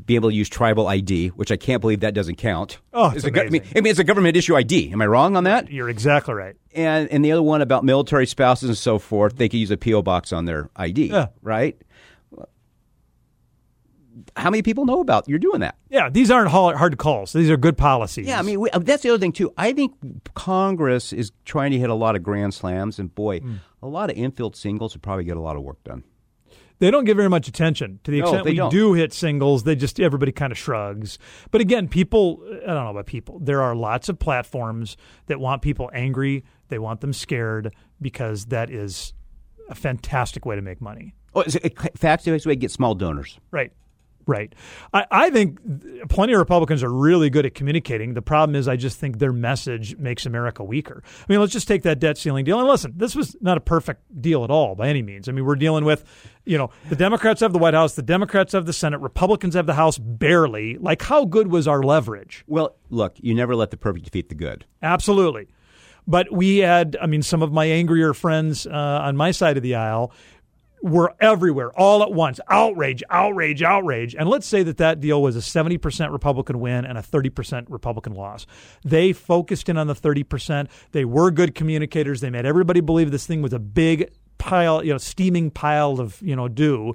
being 0.04 0.16
able 0.16 0.28
to 0.30 0.34
use 0.36 0.48
tribal 0.48 0.86
ID, 0.86 1.28
which 1.30 1.50
I 1.50 1.56
can't 1.56 1.80
believe 1.80 2.00
that 2.00 2.14
doesn't 2.14 2.36
count. 2.36 2.78
Oh, 2.92 3.10
it's 3.10 3.24
a 3.24 3.32
go- 3.32 3.40
I, 3.42 3.48
mean, 3.48 3.64
I 3.74 3.80
mean, 3.80 3.90
it's 3.90 3.98
a 3.98 4.04
government 4.04 4.36
issue 4.36 4.54
ID. 4.54 4.92
Am 4.92 5.02
I 5.02 5.06
wrong 5.06 5.34
on 5.36 5.42
that? 5.44 5.72
You're 5.72 5.88
exactly 5.88 6.34
right. 6.34 6.54
And 6.72 7.10
and 7.10 7.24
the 7.24 7.32
other 7.32 7.42
one 7.42 7.62
about 7.62 7.82
military 7.82 8.24
spouses 8.26 8.68
and 8.68 8.78
so 8.78 9.00
forth, 9.00 9.36
they 9.38 9.48
could 9.48 9.58
use 9.58 9.72
a 9.72 9.76
PO 9.76 10.02
box 10.02 10.32
on 10.32 10.44
their 10.44 10.70
ID, 10.76 11.06
Yeah. 11.06 11.28
right? 11.42 11.76
How 14.36 14.50
many 14.50 14.62
people 14.62 14.84
know 14.86 15.00
about 15.00 15.28
you're 15.28 15.38
doing 15.38 15.60
that? 15.60 15.76
Yeah, 15.90 16.08
these 16.10 16.30
aren't 16.30 16.50
hard 16.50 16.98
calls. 16.98 17.32
These 17.32 17.50
are 17.50 17.56
good 17.56 17.76
policies. 17.76 18.26
Yeah, 18.26 18.38
I 18.38 18.42
mean 18.42 18.60
we, 18.60 18.70
that's 18.80 19.02
the 19.02 19.10
other 19.10 19.18
thing 19.18 19.32
too. 19.32 19.52
I 19.56 19.72
think 19.72 19.94
Congress 20.34 21.12
is 21.12 21.32
trying 21.44 21.70
to 21.72 21.78
hit 21.78 21.90
a 21.90 21.94
lot 21.94 22.16
of 22.16 22.22
grand 22.22 22.54
slams, 22.54 22.98
and 22.98 23.14
boy, 23.14 23.40
Hmm. 23.40 23.54
a 23.82 23.86
lot 23.88 24.10
of 24.10 24.16
infield 24.16 24.56
singles 24.56 24.94
would 24.94 25.02
probably 25.02 25.24
get 25.24 25.36
a 25.36 25.40
lot 25.40 25.56
of 25.56 25.62
work 25.62 25.82
done. 25.84 26.04
they 26.80 26.92
don't 26.92 27.04
give 27.04 27.16
very 27.16 27.28
much 27.28 27.48
attention 27.48 27.98
to 28.04 28.12
the 28.12 28.20
No, 28.20 28.24
extent 28.26 28.44
they 28.44 28.50
we 28.52 28.56
don't. 28.56 28.70
do 28.70 28.92
hit 28.92 29.12
singles. 29.12 29.64
They 29.64 29.74
just 29.74 29.98
everybody 29.98 30.30
kind 30.30 30.52
of 30.52 30.58
shrugs. 30.58 31.18
But 31.50 31.60
again, 31.60 31.88
people 31.88 32.40
I 32.62 32.66
don't 32.66 32.84
know 32.84 32.90
about 32.90 33.06
people. 33.06 33.40
There 33.40 33.60
are 33.62 33.74
lots 33.74 34.08
of 34.08 34.20
platforms 34.20 34.96
that 35.26 35.40
want 35.40 35.60
people 35.62 35.90
angry. 35.92 36.44
They 36.68 36.78
want 36.78 37.00
them 37.00 37.12
scared 37.12 37.74
because 38.00 38.46
that 38.46 38.70
is 38.70 39.12
a 39.68 39.74
fantastic 39.74 40.46
way 40.46 40.54
to 40.54 40.62
make 40.62 40.80
money. 40.80 41.14
Oh, 41.34 41.40
it's 41.40 41.56
a 41.56 41.68
fantastic 41.96 42.46
way 42.46 42.54
to 42.54 42.56
get 42.56 42.70
small 42.70 42.94
donors. 42.94 43.38
Right. 43.50 43.72
Right. 44.28 44.54
I, 44.92 45.06
I 45.10 45.30
think 45.30 45.58
plenty 46.10 46.34
of 46.34 46.38
Republicans 46.38 46.82
are 46.82 46.92
really 46.92 47.30
good 47.30 47.46
at 47.46 47.54
communicating. 47.54 48.12
The 48.12 48.20
problem 48.20 48.54
is, 48.56 48.68
I 48.68 48.76
just 48.76 48.98
think 48.98 49.18
their 49.18 49.32
message 49.32 49.96
makes 49.96 50.26
America 50.26 50.62
weaker. 50.62 51.02
I 51.02 51.32
mean, 51.32 51.40
let's 51.40 51.54
just 51.54 51.66
take 51.66 51.82
that 51.84 51.98
debt 51.98 52.18
ceiling 52.18 52.44
deal. 52.44 52.58
And 52.58 52.68
listen, 52.68 52.92
this 52.94 53.16
was 53.16 53.34
not 53.40 53.56
a 53.56 53.60
perfect 53.60 54.02
deal 54.20 54.44
at 54.44 54.50
all 54.50 54.74
by 54.74 54.88
any 54.88 55.00
means. 55.00 55.30
I 55.30 55.32
mean, 55.32 55.46
we're 55.46 55.56
dealing 55.56 55.86
with, 55.86 56.04
you 56.44 56.58
know, 56.58 56.68
the 56.90 56.94
Democrats 56.94 57.40
have 57.40 57.54
the 57.54 57.58
White 57.58 57.72
House, 57.72 57.94
the 57.94 58.02
Democrats 58.02 58.52
have 58.52 58.66
the 58.66 58.74
Senate, 58.74 58.98
Republicans 58.98 59.54
have 59.54 59.64
the 59.64 59.72
House 59.72 59.96
barely. 59.96 60.76
Like, 60.76 61.00
how 61.00 61.24
good 61.24 61.48
was 61.48 61.66
our 61.66 61.82
leverage? 61.82 62.44
Well, 62.46 62.76
look, 62.90 63.14
you 63.20 63.34
never 63.34 63.56
let 63.56 63.70
the 63.70 63.78
perfect 63.78 64.04
defeat 64.04 64.28
the 64.28 64.34
good. 64.34 64.66
Absolutely. 64.82 65.48
But 66.06 66.32
we 66.32 66.58
had, 66.58 66.98
I 67.00 67.06
mean, 67.06 67.22
some 67.22 67.42
of 67.42 67.52
my 67.52 67.66
angrier 67.66 68.12
friends 68.12 68.66
uh, 68.66 68.70
on 68.70 69.16
my 69.16 69.30
side 69.30 69.56
of 69.56 69.62
the 69.62 69.74
aisle 69.74 70.12
were 70.82 71.14
everywhere 71.20 71.72
all 71.78 72.02
at 72.02 72.12
once 72.12 72.40
outrage, 72.48 73.02
outrage, 73.10 73.62
outrage. 73.62 74.14
And 74.14 74.28
let's 74.28 74.46
say 74.46 74.62
that 74.62 74.76
that 74.78 75.00
deal 75.00 75.20
was 75.20 75.36
a 75.36 75.40
70% 75.40 76.12
Republican 76.12 76.60
win 76.60 76.84
and 76.84 76.96
a 76.98 77.02
30% 77.02 77.66
Republican 77.68 78.14
loss. 78.14 78.46
They 78.84 79.12
focused 79.12 79.68
in 79.68 79.76
on 79.76 79.86
the 79.86 79.94
30%. 79.94 80.68
They 80.92 81.04
were 81.04 81.30
good 81.30 81.54
communicators. 81.54 82.20
They 82.20 82.30
made 82.30 82.46
everybody 82.46 82.80
believe 82.80 83.10
this 83.10 83.26
thing 83.26 83.42
was 83.42 83.52
a 83.52 83.58
big 83.58 84.10
pile, 84.38 84.84
you 84.84 84.92
know, 84.92 84.98
steaming 84.98 85.50
pile 85.50 86.00
of, 86.00 86.20
you 86.22 86.36
know, 86.36 86.48
dew. 86.48 86.94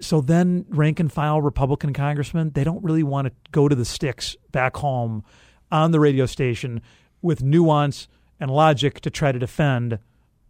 So 0.00 0.20
then 0.20 0.64
rank 0.68 1.00
and 1.00 1.12
file 1.12 1.42
Republican 1.42 1.92
congressmen, 1.92 2.50
they 2.50 2.64
don't 2.64 2.82
really 2.82 3.02
want 3.02 3.26
to 3.26 3.32
go 3.50 3.68
to 3.68 3.74
the 3.74 3.84
sticks 3.84 4.36
back 4.52 4.76
home 4.76 5.24
on 5.70 5.90
the 5.90 6.00
radio 6.00 6.24
station 6.24 6.80
with 7.20 7.42
nuance 7.42 8.08
and 8.40 8.50
logic 8.50 9.00
to 9.00 9.10
try 9.10 9.32
to 9.32 9.38
defend 9.38 9.98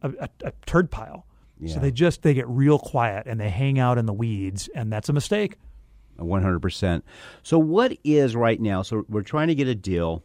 a, 0.03 0.11
a, 0.21 0.29
a 0.45 0.53
turd 0.67 0.91
pile. 0.91 1.27
So 1.67 1.81
they 1.81 1.91
just 1.91 2.23
they 2.23 2.35
get 2.35 2.49
real 2.49 2.79
quiet 2.79 3.27
and 3.27 3.41
they 3.41 3.49
hang 3.51 3.79
out 3.79 3.99
in 3.99 4.07
the 4.07 4.13
weeds, 4.13 4.69
and 4.75 4.93
that's 4.93 5.09
a 5.09 5.13
mistake. 5.13 5.57
One 6.17 6.43
hundred 6.43 6.61
percent. 6.61 7.05
So, 7.43 7.59
what 7.59 7.97
is 8.05 8.35
right 8.37 8.61
now? 8.61 8.83
So, 8.83 9.05
we're 9.09 9.23
trying 9.23 9.49
to 9.49 9.55
get 9.55 9.69
a 9.69 9.75
deal 9.75 10.25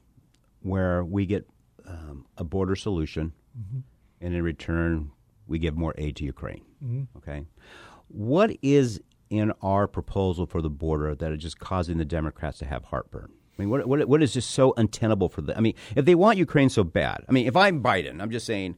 where 0.61 1.03
we 1.03 1.25
get 1.25 1.47
um, 1.87 2.25
a 2.37 2.43
border 2.43 2.75
solution, 2.75 3.33
and 4.21 4.33
in 4.33 4.41
return, 4.41 5.11
we 5.47 5.59
give 5.59 5.75
more 5.75 5.93
aid 5.97 6.15
to 6.17 6.25
Ukraine. 6.25 7.07
Okay. 7.17 7.45
What 8.07 8.55
is 8.61 9.01
in 9.29 9.51
our 9.61 9.87
proposal 9.87 10.45
for 10.45 10.61
the 10.61 10.69
border 10.69 11.15
that 11.15 11.31
is 11.31 11.41
just 11.41 11.59
causing 11.59 11.97
the 11.97 12.05
Democrats 12.05 12.59
to 12.59 12.65
have 12.65 12.85
heartburn? 12.85 13.29
I 13.57 13.61
mean, 13.61 13.69
what, 13.69 13.87
what, 13.87 14.07
what 14.07 14.23
is 14.23 14.33
just 14.33 14.51
so 14.51 14.73
untenable 14.77 15.29
for 15.29 15.41
them? 15.41 15.55
I 15.55 15.61
mean, 15.61 15.75
if 15.95 16.05
they 16.05 16.15
want 16.15 16.39
Ukraine 16.39 16.69
so 16.69 16.83
bad, 16.83 17.23
I 17.29 17.31
mean, 17.31 17.45
if 17.45 17.55
I'm 17.55 17.83
Biden, 17.83 18.19
I'm 18.21 18.31
just 18.31 18.47
saying, 18.47 18.77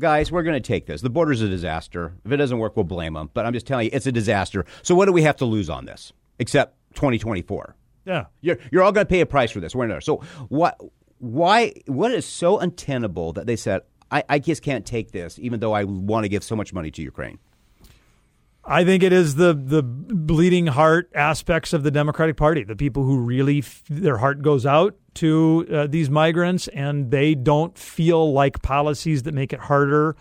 guys, 0.00 0.30
we're 0.30 0.42
going 0.42 0.60
to 0.60 0.66
take 0.66 0.86
this. 0.86 1.00
The 1.00 1.10
border's 1.10 1.42
a 1.42 1.48
disaster. 1.48 2.14
If 2.24 2.32
it 2.32 2.36
doesn't 2.36 2.58
work, 2.58 2.76
we'll 2.76 2.84
blame 2.84 3.14
them. 3.14 3.30
But 3.32 3.46
I'm 3.46 3.52
just 3.52 3.66
telling 3.66 3.86
you, 3.86 3.90
it's 3.92 4.06
a 4.06 4.12
disaster. 4.12 4.64
So 4.82 4.94
what 4.94 5.06
do 5.06 5.12
we 5.12 5.22
have 5.22 5.36
to 5.36 5.44
lose 5.44 5.68
on 5.68 5.84
this 5.84 6.12
except 6.38 6.76
2024? 6.94 7.76
Yeah. 8.04 8.26
You're, 8.40 8.58
you're 8.70 8.82
all 8.82 8.92
going 8.92 9.06
to 9.06 9.10
pay 9.10 9.20
a 9.20 9.26
price 9.26 9.50
for 9.50 9.60
this. 9.60 9.74
We're 9.74 9.84
in 9.84 9.90
there. 9.90 10.00
So 10.00 10.18
what? 10.48 10.80
Why? 11.18 11.74
What 11.86 12.12
is 12.12 12.24
so 12.24 12.58
untenable 12.58 13.32
that 13.34 13.46
they 13.46 13.56
said, 13.56 13.82
I, 14.10 14.22
I 14.28 14.38
just 14.38 14.62
can't 14.62 14.86
take 14.86 15.10
this, 15.10 15.38
even 15.38 15.60
though 15.60 15.72
I 15.72 15.84
want 15.84 16.24
to 16.24 16.28
give 16.28 16.44
so 16.44 16.56
much 16.56 16.72
money 16.72 16.90
to 16.92 17.02
Ukraine? 17.02 17.38
I 18.64 18.84
think 18.84 19.02
it 19.02 19.12
is 19.12 19.36
the 19.36 19.54
the 19.54 19.82
bleeding 19.82 20.66
heart 20.66 21.10
aspects 21.14 21.72
of 21.72 21.82
the 21.82 21.90
Democratic 21.90 22.36
Party, 22.36 22.64
the 22.64 22.76
people 22.76 23.02
who 23.02 23.18
really 23.18 23.60
f- 23.60 23.82
their 23.88 24.18
heart 24.18 24.42
goes 24.42 24.66
out 24.66 24.96
to 25.14 25.66
uh, 25.72 25.86
these 25.86 26.10
migrants, 26.10 26.68
and 26.68 27.10
they 27.10 27.34
don't 27.34 27.76
feel 27.78 28.32
like 28.32 28.60
policies 28.62 29.22
that 29.22 29.32
make 29.32 29.52
it 29.52 29.60
harder 29.60 30.16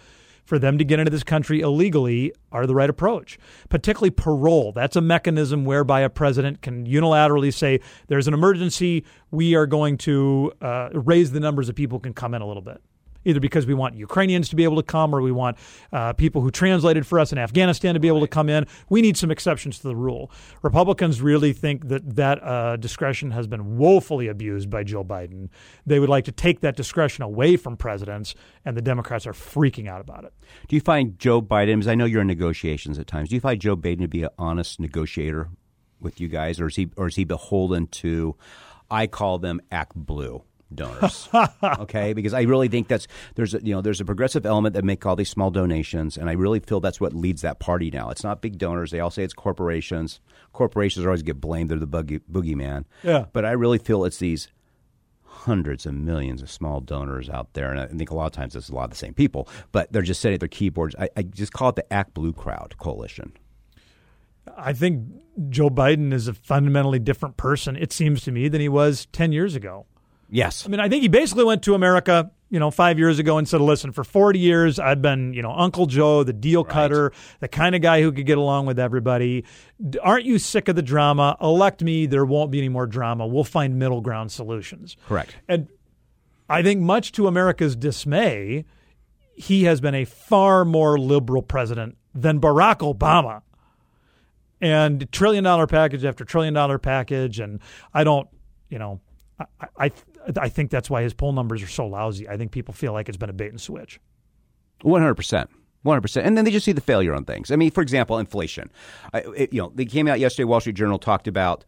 for 0.46 0.58
them 0.58 0.78
to 0.78 0.86
get 0.86 0.98
into 0.98 1.12
this 1.12 1.24
country 1.24 1.60
illegally 1.60 2.32
are 2.54 2.66
the 2.66 2.74
right 2.74 2.90
approach. 2.90 3.38
Particularly 3.68 4.12
parole. 4.12 4.72
That's 4.72 4.96
a 4.96 5.02
mechanism 5.02 5.66
whereby 5.66 6.00
a 6.00 6.10
president 6.10 6.62
can 6.62 6.88
unilaterally 6.88 7.54
say, 7.54 7.82
"There's 8.08 8.30
an 8.30 8.34
emergency. 8.34 9.04
We 9.30 9.56
are 9.56 9.68
going 9.68 9.98
to 10.00 10.54
uh, 10.62 10.90
raise 10.94 11.32
the 11.32 11.42
numbers 11.42 11.68
of 11.68 11.76
people 11.76 12.00
can 12.00 12.14
come 12.14 12.34
in 12.34 12.42
a 12.42 12.48
little 12.48 12.64
bit." 12.64 12.82
Either 13.28 13.42
because 13.42 13.68
we 13.68 13.74
want 13.74 13.96
Ukrainians 13.96 14.48
to 14.50 14.56
be 14.56 14.64
able 14.64 14.78
to 14.78 14.84
come 14.84 15.14
or 15.14 15.22
we 15.22 15.34
want 15.34 15.58
uh, 15.92 16.14
people 16.14 16.42
who 16.42 16.50
translated 16.50 17.06
for 17.06 17.20
us 17.20 17.34
in 17.34 17.38
Afghanistan 17.38 17.94
to 17.94 18.00
be 18.00 18.08
able 18.08 18.22
to 18.22 18.28
come 18.28 18.48
in. 18.48 18.66
We 18.90 19.02
need 19.02 19.18
some 19.18 19.32
exceptions 19.32 19.80
to 19.80 19.88
the 19.88 19.96
rule. 19.96 20.32
Republicans 20.62 21.22
really 21.22 21.52
think 21.52 21.90
that 21.90 22.16
that 22.16 22.42
uh, 22.42 22.78
discretion 22.78 23.32
has 23.32 23.46
been 23.46 23.78
woefully 23.78 24.30
abused 24.30 24.70
by 24.70 24.84
Joe 24.84 25.04
Biden. 25.04 25.50
They 25.86 26.00
would 26.00 26.10
like 26.10 26.24
to 26.26 26.32
take 26.32 26.62
that 26.62 26.78
discretion 26.78 27.22
away 27.24 27.58
from 27.58 27.76
presidents, 27.76 28.34
and 28.64 28.78
the 28.78 28.82
Democrats 28.82 29.28
are 29.28 29.34
freaking 29.34 29.90
out 29.90 30.00
about 30.00 30.24
it. 30.24 30.34
Do 30.70 30.76
you 30.76 30.82
find 30.82 31.20
Joe 31.20 31.42
Biden? 31.42 31.76
Because 31.76 31.90
I 31.90 31.96
know 31.96 32.06
you're 32.06 32.22
in 32.22 32.28
negotiations 32.28 32.98
at 32.98 33.08
times. 33.08 33.30
Do 33.30 33.36
you 33.36 33.42
find 33.42 33.60
Joe 33.60 33.76
Biden 33.76 34.00
to 34.00 34.08
be 34.08 34.24
an 34.24 34.30
honest 34.40 34.80
negotiator 34.80 35.50
with 36.00 36.22
you 36.22 36.30
guys, 36.30 36.62
or 36.62 36.68
is 36.68 36.78
he, 36.78 36.90
or 36.96 37.08
is 37.08 37.18
he 37.18 37.26
beholden 37.26 37.88
to? 37.88 38.36
I 38.90 39.08
call 39.08 39.38
them 39.38 39.60
ActBlue 39.70 40.44
donors. 40.74 41.30
okay, 41.64 42.14
because 42.14 42.34
I 42.34 42.42
really 42.42 42.68
think 42.68 42.88
that's 42.88 43.08
there's 43.36 43.54
a, 43.54 43.64
you 43.64 43.74
know 43.74 43.82
there's 43.82 44.02
a 44.02 44.06
progressive 44.06 44.46
element 44.46 44.74
that 44.76 44.84
make 44.84 45.06
all 45.06 45.16
these 45.16 45.30
small 45.30 45.52
donations, 45.52 46.18
and 46.18 46.30
I 46.30 46.34
really 46.34 46.60
feel 46.60 46.80
that's 46.80 47.02
what 47.02 47.14
leads 47.14 47.42
that 47.42 47.60
party 47.60 47.92
now. 47.92 48.10
It's 48.10 48.24
not 48.24 48.42
big 48.42 48.58
donors; 48.58 48.92
they 48.92 49.00
all 49.00 49.12
say 49.12 49.24
it's 49.24 49.34
corporations. 49.34 50.20
Corporations 50.54 51.06
always 51.06 51.24
get 51.24 51.40
blamed; 51.40 51.70
they're 51.70 51.80
the 51.80 51.88
boogie, 51.88 52.22
boogeyman. 52.32 52.86
Yeah. 53.04 53.26
but 53.34 53.46
I 53.46 53.52
really 53.52 53.78
feel 53.78 54.06
it's 54.06 54.18
these 54.18 54.50
hundreds 55.24 55.86
of 55.86 55.94
millions 55.94 56.42
of 56.42 56.52
small 56.52 56.82
donors 56.82 57.30
out 57.30 57.54
there, 57.54 57.72
and 57.72 57.80
I 57.80 57.88
think 57.88 58.12
a 58.12 58.16
lot 58.16 58.26
of 58.26 58.32
times 58.32 58.56
it's 58.56 58.70
a 58.70 58.76
lot 58.76 58.86
of 58.86 58.90
the 58.90 58.98
same 58.98 59.14
people, 59.14 59.48
but 59.72 59.92
they're 59.92 60.02
just 60.02 60.20
sitting 60.20 60.36
at 60.36 60.40
their 60.40 60.50
keyboards. 60.50 60.96
I, 61.00 61.10
I 61.16 61.22
just 61.22 61.54
call 61.54 61.70
it 61.70 61.76
the 61.76 61.86
ActBlue 61.92 62.36
Crowd 62.36 62.76
Coalition. 62.78 63.34
I 64.58 64.74
think 64.74 65.06
Joe 65.50 65.70
Biden 65.70 66.14
is 66.14 66.28
a 66.28 66.34
fundamentally 66.34 67.00
different 67.00 67.38
person, 67.38 67.76
it 67.76 67.92
seems 67.92 68.24
to 68.24 68.32
me, 68.32 68.48
than 68.48 68.62
he 68.62 68.70
was 68.70 69.08
10 69.12 69.32
years 69.32 69.56
ago. 69.56 69.86
Yes, 70.30 70.66
I 70.66 70.70
mean, 70.70 70.80
I 70.80 70.90
think 70.90 71.04
he 71.04 71.08
basically 71.08 71.46
went 71.46 71.64
to 71.64 71.74
America, 71.74 72.32
you 72.50 72.60
know, 72.60 72.70
five 72.70 73.00
years 73.00 73.18
ago 73.18 73.38
and 73.38 73.48
said, 73.48 73.62
listen, 73.62 73.92
for 73.94 74.04
40 74.04 74.40
years, 74.40 74.78
I've 74.78 75.02
been, 75.02 75.34
you 75.34 75.42
know, 75.42 75.52
Uncle 75.52 75.86
Joe, 75.86 76.24
the 76.24 76.34
deal 76.34 76.64
cutter, 76.66 77.14
the 77.40 77.48
kind 77.48 77.76
of 77.76 77.82
guy 77.82 78.02
who 78.02 78.12
could 78.12 78.26
get 78.26 78.38
along 78.38 78.66
with 78.66 78.78
everybody. 78.78 79.46
Aren't 80.02 80.26
you 80.26 80.38
sick 80.38 80.68
of 80.68 80.76
the 80.76 80.82
drama? 80.82 81.38
Elect 81.42 81.82
me. 81.82 82.08
There 82.08 82.26
won't 82.26 82.52
be 82.52 82.58
any 82.58 82.70
more 82.70 82.86
drama. 82.86 83.26
We'll 83.26 83.44
find 83.46 83.80
middle 83.80 84.02
ground 84.02 84.32
solutions. 84.32 84.98
correct. 85.08 85.38
And 85.48 85.70
I 86.50 86.62
think, 86.62 86.82
much 86.82 87.14
to 87.14 87.28
America's 87.28 87.76
dismay, 87.76 88.66
he 89.36 89.64
has 89.64 89.80
been 89.80 89.96
a 89.96 90.06
far 90.06 90.66
more 90.66 90.98
liberal 90.98 91.42
president 91.42 91.98
than 92.14 92.42
Barack 92.42 92.80
Obama. 92.80 93.42
and 94.60 95.12
trillion 95.12 95.44
dollar 95.44 95.68
package 95.68 96.04
after 96.04 96.26
trillion 96.26 96.54
dollar 96.54 96.80
package, 96.80 97.40
and 97.40 97.60
I 97.94 98.04
don't, 98.04 98.28
you 98.70 98.80
know, 98.80 99.00
I, 99.40 99.46
I 99.78 99.92
I 100.36 100.50
think 100.50 100.72
that's 100.72 100.90
why 100.90 101.04
his 101.04 101.14
poll 101.14 101.32
numbers 101.32 101.64
are 101.64 101.68
so 101.68 101.88
lousy. 101.88 102.28
I 102.28 102.38
think 102.38 102.52
people 102.52 102.74
feel 102.74 102.94
like 102.94 103.08
it's 103.08 103.18
been 103.18 103.30
a 103.30 103.34
bait 103.34 103.50
and 103.50 103.62
switch. 103.62 104.00
One 104.82 105.02
hundred 105.02 105.16
percent. 105.16 105.50
One 105.84 105.94
hundred 105.94 106.02
percent, 106.02 106.28
and 106.28 106.38
then 106.38 106.44
they 106.44 106.52
just 106.52 106.66
see 106.66 106.72
the 106.72 106.82
failure 106.82 107.14
on 107.14 107.24
things. 107.24 107.52
I 107.52 107.56
mean, 107.56 107.72
for 107.72 107.82
example, 107.82 108.18
inflation. 108.18 108.70
I, 109.14 109.20
it, 109.36 109.54
you 109.54 109.62
know, 109.62 109.72
they 109.74 109.86
came 109.86 110.08
out 110.08 110.20
yesterday. 110.20 110.44
Wall 110.46 110.60
Street 110.60 110.76
Journal 110.76 111.00
talked 111.00 111.28
about 111.28 111.64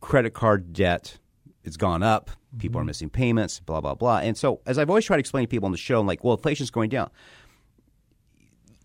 credit 0.00 0.34
card 0.34 0.72
debt. 0.72 1.18
It's 1.64 1.76
gone 1.76 2.02
up. 2.02 2.30
People 2.58 2.78
mm-hmm. 2.78 2.82
are 2.82 2.84
missing 2.84 3.10
payments. 3.10 3.60
Blah 3.60 3.80
blah 3.80 3.94
blah. 3.94 4.18
And 4.18 4.36
so, 4.36 4.60
as 4.66 4.78
I've 4.78 4.90
always 4.90 5.04
tried 5.04 5.16
to 5.16 5.20
explain 5.20 5.44
to 5.44 5.48
people 5.48 5.66
on 5.66 5.72
the 5.72 5.78
show, 5.78 6.00
I'm 6.00 6.06
like, 6.06 6.24
well, 6.24 6.34
inflation's 6.34 6.70
going 6.70 6.90
down. 6.90 7.10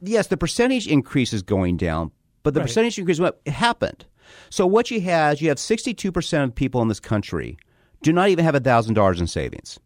Yes, 0.01 0.27
the 0.27 0.37
percentage 0.37 0.87
increase 0.87 1.33
is 1.33 1.41
going 1.41 1.77
down, 1.77 2.11
but 2.43 2.53
the 2.53 2.59
right. 2.59 2.67
percentage 2.67 2.97
increase 2.97 3.19
what 3.19 3.39
happened. 3.47 4.05
So 4.49 4.65
what 4.67 4.91
you 4.91 5.01
have, 5.01 5.41
you 5.41 5.49
have 5.49 5.57
62% 5.57 6.43
of 6.43 6.55
people 6.55 6.81
in 6.81 6.87
this 6.87 6.99
country 6.99 7.57
do 8.03 8.13
not 8.13 8.29
even 8.29 8.45
have 8.45 8.55
$1,000 8.55 9.19
in 9.19 9.27
savings. 9.27 9.79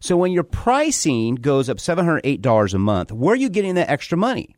So 0.00 0.16
when 0.16 0.32
your 0.32 0.44
pricing 0.44 1.36
goes 1.36 1.68
up 1.68 1.78
$708 1.78 2.74
a 2.74 2.78
month, 2.78 3.12
where 3.12 3.32
are 3.32 3.36
you 3.36 3.48
getting 3.48 3.74
that 3.76 3.88
extra 3.90 4.18
money? 4.18 4.56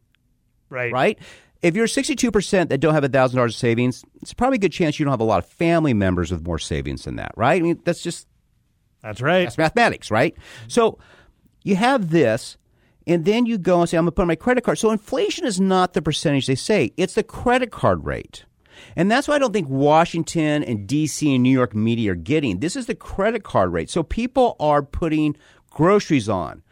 Right. 0.69 0.93
Right? 0.93 1.19
If 1.63 1.77
you're 1.77 1.87
62% 1.87 2.69
that 2.69 2.79
don't 2.79 2.95
have 2.95 3.05
$1,000 3.05 3.45
in 3.45 3.51
savings, 3.51 4.05
it's 4.23 4.33
probably 4.33 4.57
a 4.57 4.61
good 4.61 4.73
chance 4.73 4.99
you 4.99 5.05
don't 5.05 5.13
have 5.13 5.21
a 5.21 5.25
lot 5.25 5.45
of 5.45 5.47
family 5.47 5.93
members 5.93 6.31
with 6.31 6.47
more 6.47 6.59
savings 6.59 7.05
than 7.05 7.17
that, 7.17 7.33
right? 7.37 7.61
I 7.61 7.63
mean, 7.63 7.81
that's 7.85 8.03
just 8.03 8.27
That's 9.03 9.21
right. 9.21 9.45
That's 9.45 9.59
mathematics, 9.59 10.11
right? 10.11 10.37
So 10.69 10.99
you 11.63 11.77
have 11.77 12.11
this 12.11 12.57
and 13.07 13.25
then 13.25 13.47
you 13.47 13.59
go 13.59 13.81
and 13.81 13.89
say, 13.89 13.97
I'm 13.97 14.05
going 14.05 14.13
to 14.13 14.17
put 14.17 14.23
on 14.23 14.29
my 14.29 14.37
credit 14.37 14.63
card. 14.63 14.79
So 14.79 14.91
inflation 14.91 15.45
is 15.47 15.61
not 15.61 15.95
the 15.95 16.03
percentage 16.03 16.47
they 16.47 16.55
say, 16.55 16.93
it's 16.97 17.15
the 17.15 17.23
credit 17.23 17.71
card 17.71 18.05
rate. 18.05 18.45
And 18.97 19.11
that's 19.11 19.29
why 19.29 19.37
I 19.37 19.39
don't 19.39 19.53
think 19.53 19.69
Washington 19.69 20.63
and 20.63 20.89
DC 20.89 21.35
and 21.35 21.43
New 21.43 21.51
York 21.51 21.75
media 21.75 22.13
are 22.13 22.17
getting. 22.17 22.61
This 22.61 22.77
is 22.77 22.87
the 22.87 22.95
credit 22.95 23.43
card 23.43 23.73
rate. 23.73 23.91
So 23.91 24.03
people 24.03 24.57
are 24.61 24.83
putting 24.83 25.37
groceries 25.71 26.29
on, 26.29 26.63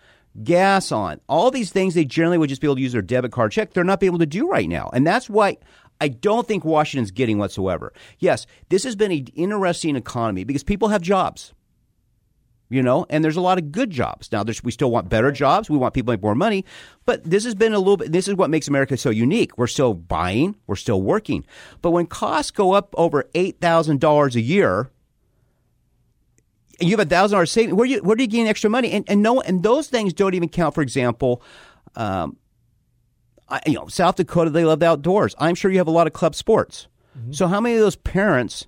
gas 0.42 0.92
on, 0.92 1.20
all 1.28 1.50
these 1.50 1.70
things 1.70 1.94
they 1.94 2.04
generally 2.04 2.38
would 2.38 2.48
just 2.48 2.60
be 2.60 2.66
able 2.66 2.76
to 2.76 2.82
use 2.82 2.92
their 2.92 3.02
debit 3.02 3.32
card 3.32 3.52
check. 3.52 3.72
They're 3.72 3.84
not 3.84 4.00
be 4.00 4.06
able 4.06 4.18
to 4.18 4.26
do 4.26 4.48
right 4.48 4.68
now. 4.68 4.90
And 4.92 5.06
that's 5.06 5.28
why 5.28 5.58
I 6.00 6.08
don't 6.08 6.46
think 6.46 6.64
Washington's 6.64 7.10
getting 7.10 7.38
whatsoever. 7.38 7.92
Yes, 8.18 8.46
this 8.68 8.84
has 8.84 8.96
been 8.96 9.12
an 9.12 9.26
interesting 9.34 9.96
economy 9.96 10.44
because 10.44 10.62
people 10.62 10.88
have 10.88 11.02
jobs 11.02 11.54
you 12.70 12.82
know, 12.82 13.06
and 13.08 13.24
there's 13.24 13.36
a 13.36 13.40
lot 13.40 13.58
of 13.58 13.72
good 13.72 13.90
jobs. 13.90 14.30
Now, 14.30 14.44
we 14.62 14.70
still 14.70 14.90
want 14.90 15.08
better 15.08 15.32
jobs. 15.32 15.70
We 15.70 15.78
want 15.78 15.94
people 15.94 16.12
to 16.12 16.18
make 16.18 16.22
more 16.22 16.34
money, 16.34 16.64
but 17.06 17.24
this 17.24 17.44
has 17.44 17.54
been 17.54 17.72
a 17.72 17.78
little 17.78 17.96
bit. 17.96 18.12
This 18.12 18.28
is 18.28 18.34
what 18.34 18.50
makes 18.50 18.68
America 18.68 18.96
so 18.96 19.10
unique. 19.10 19.56
We're 19.56 19.66
still 19.66 19.94
buying, 19.94 20.56
we're 20.66 20.76
still 20.76 21.00
working, 21.00 21.44
but 21.80 21.90
when 21.90 22.06
costs 22.06 22.50
go 22.50 22.72
up 22.72 22.94
over 22.96 23.28
eight 23.34 23.60
thousand 23.60 24.00
dollars 24.00 24.36
a 24.36 24.40
year, 24.40 24.90
and 26.80 26.88
you 26.88 26.96
have 26.96 27.06
a 27.06 27.08
thousand 27.08 27.36
dollars 27.36 27.50
saving, 27.50 27.76
where 27.76 27.86
you 27.86 28.02
where 28.02 28.16
do 28.16 28.22
you 28.22 28.28
gain 28.28 28.46
extra 28.46 28.68
money? 28.68 28.92
And 28.92 29.04
and 29.08 29.22
no, 29.22 29.40
and 29.40 29.62
those 29.62 29.88
things 29.88 30.12
don't 30.12 30.34
even 30.34 30.48
count. 30.48 30.74
For 30.74 30.82
example. 30.82 31.42
Um, 31.96 32.36
I, 33.50 33.60
you 33.66 33.72
know, 33.72 33.86
South 33.86 34.16
Dakota, 34.16 34.50
they 34.50 34.66
love 34.66 34.80
the 34.80 34.86
outdoors. 34.86 35.34
I'm 35.38 35.54
sure 35.54 35.70
you 35.70 35.78
have 35.78 35.86
a 35.86 35.92
lot 35.92 36.06
of 36.06 36.12
club 36.12 36.34
sports. 36.34 36.86
Mm-hmm. 37.18 37.32
So, 37.32 37.46
how 37.46 37.60
many 37.60 37.76
of 37.76 37.80
those 37.80 37.96
parents 37.96 38.66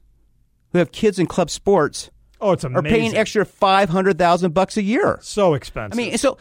who 0.73 0.79
have 0.79 0.91
kids 0.93 1.19
in 1.19 1.27
club 1.27 1.51
sports 1.51 2.11
Oh, 2.41 2.53
it's 2.53 2.65
amazing. 2.65 2.87
Are 2.87 2.89
paying 2.89 3.17
extra 3.17 3.45
five 3.45 3.89
hundred 3.89 4.19
thousand 4.19 4.55
bucks 4.55 4.77
a 4.77 4.83
year. 4.83 5.19
So 5.23 5.55
expensive. 5.55 5.99
I 5.99 6.03
mean, 6.03 6.19
so 6.19 6.39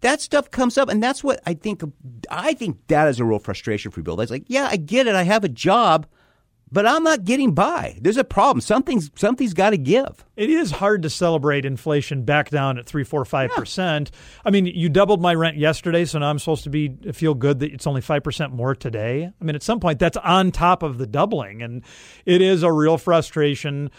that 0.00 0.20
stuff 0.20 0.50
comes 0.50 0.78
up, 0.78 0.88
and 0.88 1.02
that's 1.02 1.24
what 1.24 1.40
I 1.44 1.54
think. 1.54 1.82
I 2.30 2.54
think 2.54 2.86
that 2.86 3.08
is 3.08 3.18
a 3.18 3.24
real 3.24 3.38
frustration 3.38 3.90
for 3.90 4.00
people. 4.00 4.20
It's 4.20 4.30
like, 4.30 4.44
yeah, 4.46 4.68
I 4.70 4.76
get 4.76 5.06
it. 5.06 5.14
I 5.14 5.24
have 5.24 5.42
a 5.42 5.48
job, 5.48 6.06
but 6.70 6.86
I'm 6.86 7.02
not 7.02 7.24
getting 7.24 7.52
by. 7.52 7.98
There's 8.00 8.16
a 8.16 8.22
problem. 8.22 8.60
Something's 8.60 9.10
something's 9.16 9.54
got 9.54 9.70
to 9.70 9.78
give. 9.78 10.24
It 10.36 10.50
is 10.50 10.70
hard 10.70 11.02
to 11.02 11.10
celebrate 11.10 11.64
inflation 11.64 12.22
back 12.22 12.50
down 12.50 12.78
at 12.78 12.86
three, 12.86 13.02
four, 13.02 13.24
five 13.24 13.50
percent. 13.50 14.12
I 14.44 14.50
mean, 14.50 14.66
you 14.66 14.88
doubled 14.88 15.20
my 15.20 15.34
rent 15.34 15.56
yesterday, 15.56 16.04
so 16.04 16.20
now 16.20 16.30
I'm 16.30 16.38
supposed 16.38 16.62
to 16.64 16.70
be 16.70 16.90
feel 17.12 17.34
good 17.34 17.58
that 17.58 17.72
it's 17.72 17.86
only 17.86 18.00
five 18.00 18.22
percent 18.22 18.52
more 18.52 18.76
today. 18.76 19.28
I 19.40 19.44
mean, 19.44 19.56
at 19.56 19.64
some 19.64 19.80
point, 19.80 19.98
that's 19.98 20.16
on 20.18 20.52
top 20.52 20.84
of 20.84 20.98
the 20.98 21.06
doubling, 21.06 21.60
and 21.62 21.82
it 22.24 22.40
is 22.40 22.62
a 22.62 22.70
real 22.70 22.98
frustration 22.98 23.90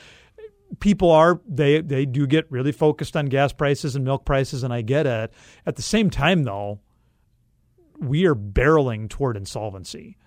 people 0.79 1.11
are 1.11 1.41
they 1.47 1.81
they 1.81 2.05
do 2.05 2.27
get 2.27 2.45
really 2.51 2.71
focused 2.71 3.17
on 3.17 3.25
gas 3.27 3.51
prices 3.53 3.95
and 3.95 4.05
milk 4.05 4.25
prices 4.25 4.63
and 4.63 4.73
I 4.73 4.81
get 4.81 5.05
it. 5.07 5.33
At 5.65 5.75
the 5.75 5.81
same 5.81 6.09
time 6.09 6.43
though, 6.43 6.79
we 7.99 8.25
are 8.25 8.35
barreling 8.35 9.09
toward 9.09 9.35
insolvency. 9.37 10.17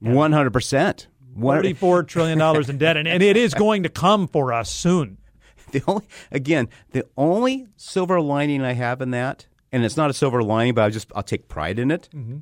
One 0.00 0.32
hundred 0.32 0.52
percent. 0.52 1.08
Forty-four 1.40 2.02
trillion 2.02 2.38
dollars 2.38 2.68
in 2.68 2.76
debt, 2.76 2.96
and, 2.96 3.08
and 3.08 3.22
it 3.22 3.36
is 3.36 3.54
going 3.54 3.84
to 3.84 3.88
come 3.88 4.28
for 4.28 4.52
us 4.52 4.70
soon. 4.70 5.18
The 5.72 5.82
only 5.86 6.04
again, 6.30 6.68
the 6.90 7.06
only 7.16 7.66
silver 7.76 8.20
lining 8.20 8.62
I 8.62 8.74
have 8.74 9.00
in 9.00 9.10
that, 9.12 9.46
and 9.70 9.86
it's 9.86 9.96
not 9.96 10.10
a 10.10 10.12
silver 10.12 10.42
lining, 10.42 10.74
but 10.74 10.84
I 10.84 10.90
just 10.90 11.10
I'll 11.14 11.22
take 11.22 11.48
pride 11.48 11.78
in 11.78 11.90
it. 11.90 12.10
Mm-hmm. 12.14 12.38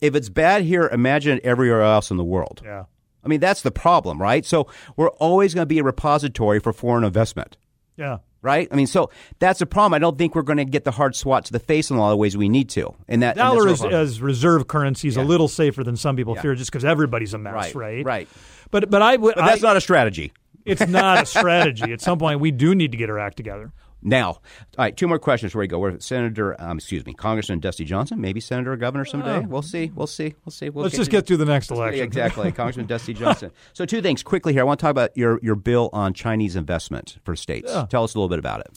If 0.00 0.14
it's 0.14 0.30
bad 0.30 0.62
here, 0.62 0.88
imagine 0.88 1.38
everywhere 1.44 1.82
else 1.82 2.10
in 2.10 2.16
the 2.16 2.24
world. 2.24 2.62
Yeah. 2.64 2.84
I 3.24 3.28
mean, 3.28 3.40
that's 3.40 3.62
the 3.62 3.70
problem, 3.70 4.20
right? 4.20 4.44
So 4.44 4.68
we're 4.96 5.10
always 5.10 5.54
going 5.54 5.62
to 5.62 5.66
be 5.66 5.78
a 5.78 5.84
repository 5.84 6.60
for 6.60 6.72
foreign 6.72 7.04
investment. 7.04 7.56
Yeah. 7.96 8.18
Right? 8.40 8.66
I 8.72 8.74
mean, 8.74 8.88
so 8.88 9.10
that's 9.38 9.60
a 9.60 9.66
problem. 9.66 9.94
I 9.94 10.00
don't 10.00 10.18
think 10.18 10.34
we're 10.34 10.42
going 10.42 10.56
to 10.56 10.64
get 10.64 10.82
the 10.82 10.90
hard 10.90 11.14
swat 11.14 11.44
to 11.44 11.52
the 11.52 11.60
face 11.60 11.90
in 11.90 11.96
a 11.96 12.00
lot 12.00 12.12
of 12.12 12.18
ways 12.18 12.36
we 12.36 12.48
need 12.48 12.68
to. 12.70 12.92
And 13.06 13.22
that 13.22 13.36
dollar 13.36 13.68
is, 13.68 13.84
as 13.84 14.20
reserve 14.20 14.66
currency 14.66 15.06
is 15.06 15.16
yeah. 15.16 15.22
a 15.22 15.24
little 15.24 15.46
safer 15.46 15.84
than 15.84 15.96
some 15.96 16.16
people 16.16 16.34
yeah. 16.34 16.42
fear, 16.42 16.54
just 16.56 16.72
because 16.72 16.84
everybody's 16.84 17.34
a 17.34 17.38
mess, 17.38 17.54
right? 17.54 17.74
Right. 17.74 18.04
Right. 18.04 18.28
But 18.72 18.90
but 18.90 19.00
I 19.00 19.16
would. 19.16 19.36
that's 19.36 19.62
not 19.62 19.76
a 19.76 19.80
strategy. 19.80 20.32
It's 20.64 20.86
not 20.88 21.22
a 21.22 21.26
strategy. 21.38 21.92
At 21.92 22.00
some 22.00 22.18
point, 22.18 22.40
we 22.40 22.50
do 22.50 22.74
need 22.74 22.90
to 22.90 22.98
get 22.98 23.10
our 23.10 23.18
act 23.18 23.36
together. 23.36 23.72
Now, 24.02 24.28
all 24.28 24.40
right, 24.78 24.96
two 24.96 25.06
more 25.06 25.18
questions 25.18 25.50
before 25.50 25.60
we 25.60 25.68
go. 25.68 25.78
We're 25.78 25.98
Senator, 26.00 26.60
um, 26.60 26.78
excuse 26.78 27.06
me, 27.06 27.14
Congressman 27.14 27.60
Dusty 27.60 27.84
Johnson, 27.84 28.20
maybe 28.20 28.40
Senator 28.40 28.72
or 28.72 28.76
Governor 28.76 29.04
someday. 29.04 29.36
Uh, 29.36 29.42
we'll 29.42 29.62
see. 29.62 29.90
We'll 29.94 30.06
see. 30.06 30.34
We'll 30.44 30.52
see. 30.52 30.70
We'll 30.70 30.82
let's 30.84 30.94
get 30.94 30.98
just 30.98 31.10
get 31.10 31.26
through 31.26 31.36
the 31.38 31.44
next 31.44 31.70
election. 31.70 32.04
Exactly, 32.04 32.50
Congressman 32.52 32.86
Dusty 32.86 33.14
Johnson. 33.14 33.52
So, 33.72 33.84
two 33.86 34.02
things 34.02 34.22
quickly 34.22 34.52
here. 34.52 34.62
I 34.62 34.64
want 34.64 34.80
to 34.80 34.82
talk 34.82 34.90
about 34.90 35.16
your 35.16 35.38
your 35.42 35.54
bill 35.54 35.90
on 35.92 36.14
Chinese 36.14 36.56
investment 36.56 37.18
for 37.24 37.36
states. 37.36 37.70
Yeah. 37.72 37.86
Tell 37.88 38.04
us 38.04 38.14
a 38.14 38.18
little 38.18 38.28
bit 38.28 38.38
about 38.38 38.60
it. 38.60 38.70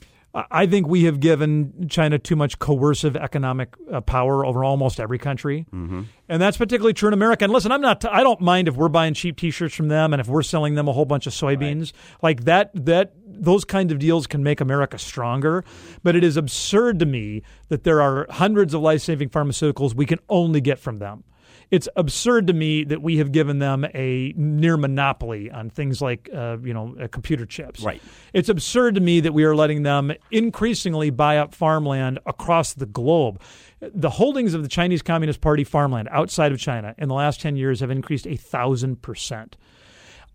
I 0.51 0.65
think 0.65 0.87
we 0.87 1.05
have 1.05 1.21
given 1.21 1.87
China 1.89 2.19
too 2.19 2.35
much 2.35 2.59
coercive 2.59 3.15
economic 3.15 3.73
uh, 3.89 4.01
power 4.01 4.45
over 4.45 4.65
almost 4.65 4.99
every 4.99 5.17
country, 5.17 5.65
mm-hmm. 5.73 6.03
and 6.27 6.41
that's 6.41 6.57
particularly 6.57 6.93
true 6.93 7.07
in 7.07 7.13
America. 7.13 7.45
And 7.45 7.53
listen, 7.53 7.71
I'm 7.71 7.79
not. 7.79 8.01
T- 8.01 8.09
I 8.09 8.21
don't 8.21 8.41
mind 8.41 8.67
if 8.67 8.75
we're 8.75 8.89
buying 8.89 9.13
cheap 9.13 9.37
T-shirts 9.37 9.73
from 9.73 9.87
them, 9.87 10.13
and 10.13 10.19
if 10.19 10.27
we're 10.27 10.43
selling 10.43 10.75
them 10.75 10.89
a 10.89 10.91
whole 10.91 11.05
bunch 11.05 11.25
of 11.25 11.31
soybeans 11.31 11.93
right. 11.93 11.93
like 12.21 12.43
that. 12.45 12.71
That 12.73 13.13
those 13.37 13.65
kinds 13.65 13.91
of 13.91 13.99
deals 13.99 14.27
can 14.27 14.43
make 14.43 14.61
America 14.61 14.97
stronger. 14.97 15.63
But 16.03 16.15
it 16.15 16.23
is 16.23 16.37
absurd 16.37 16.99
to 16.99 17.05
me 17.05 17.43
that 17.69 17.83
there 17.83 18.01
are 18.01 18.27
hundreds 18.29 18.73
of 18.73 18.81
life-saving 18.81 19.29
pharmaceuticals 19.29 19.93
we 19.93 20.05
can 20.05 20.19
only 20.29 20.61
get 20.61 20.79
from 20.79 20.99
them 20.99 21.23
it's 21.71 21.89
absurd 21.95 22.47
to 22.47 22.53
me 22.53 22.83
that 22.85 23.01
we 23.01 23.17
have 23.17 23.31
given 23.31 23.59
them 23.59 23.85
a 23.93 24.33
near 24.35 24.77
monopoly 24.77 25.49
on 25.51 25.69
things 25.69 26.01
like 26.01 26.29
uh, 26.33 26.57
you 26.63 26.73
know 26.73 26.95
uh, 27.01 27.07
computer 27.07 27.45
chips. 27.45 27.81
Right. 27.81 28.01
It's 28.33 28.49
absurd 28.49 28.95
to 28.95 29.01
me 29.01 29.19
that 29.21 29.33
we 29.33 29.43
are 29.43 29.55
letting 29.55 29.83
them 29.83 30.13
increasingly 30.31 31.09
buy 31.09 31.37
up 31.37 31.53
farmland 31.53 32.19
across 32.25 32.73
the 32.73 32.85
globe. 32.85 33.41
The 33.79 34.11
holdings 34.11 34.53
of 34.53 34.63
the 34.63 34.69
Chinese 34.69 35.01
Communist 35.01 35.41
Party 35.41 35.63
farmland 35.63 36.07
outside 36.11 36.51
of 36.51 36.59
China 36.59 36.95
in 36.97 37.09
the 37.09 37.15
last 37.15 37.41
ten 37.41 37.55
years 37.55 37.79
have 37.79 37.91
increased 37.91 38.27
a 38.27 38.35
thousand 38.35 39.01
percent. 39.01 39.57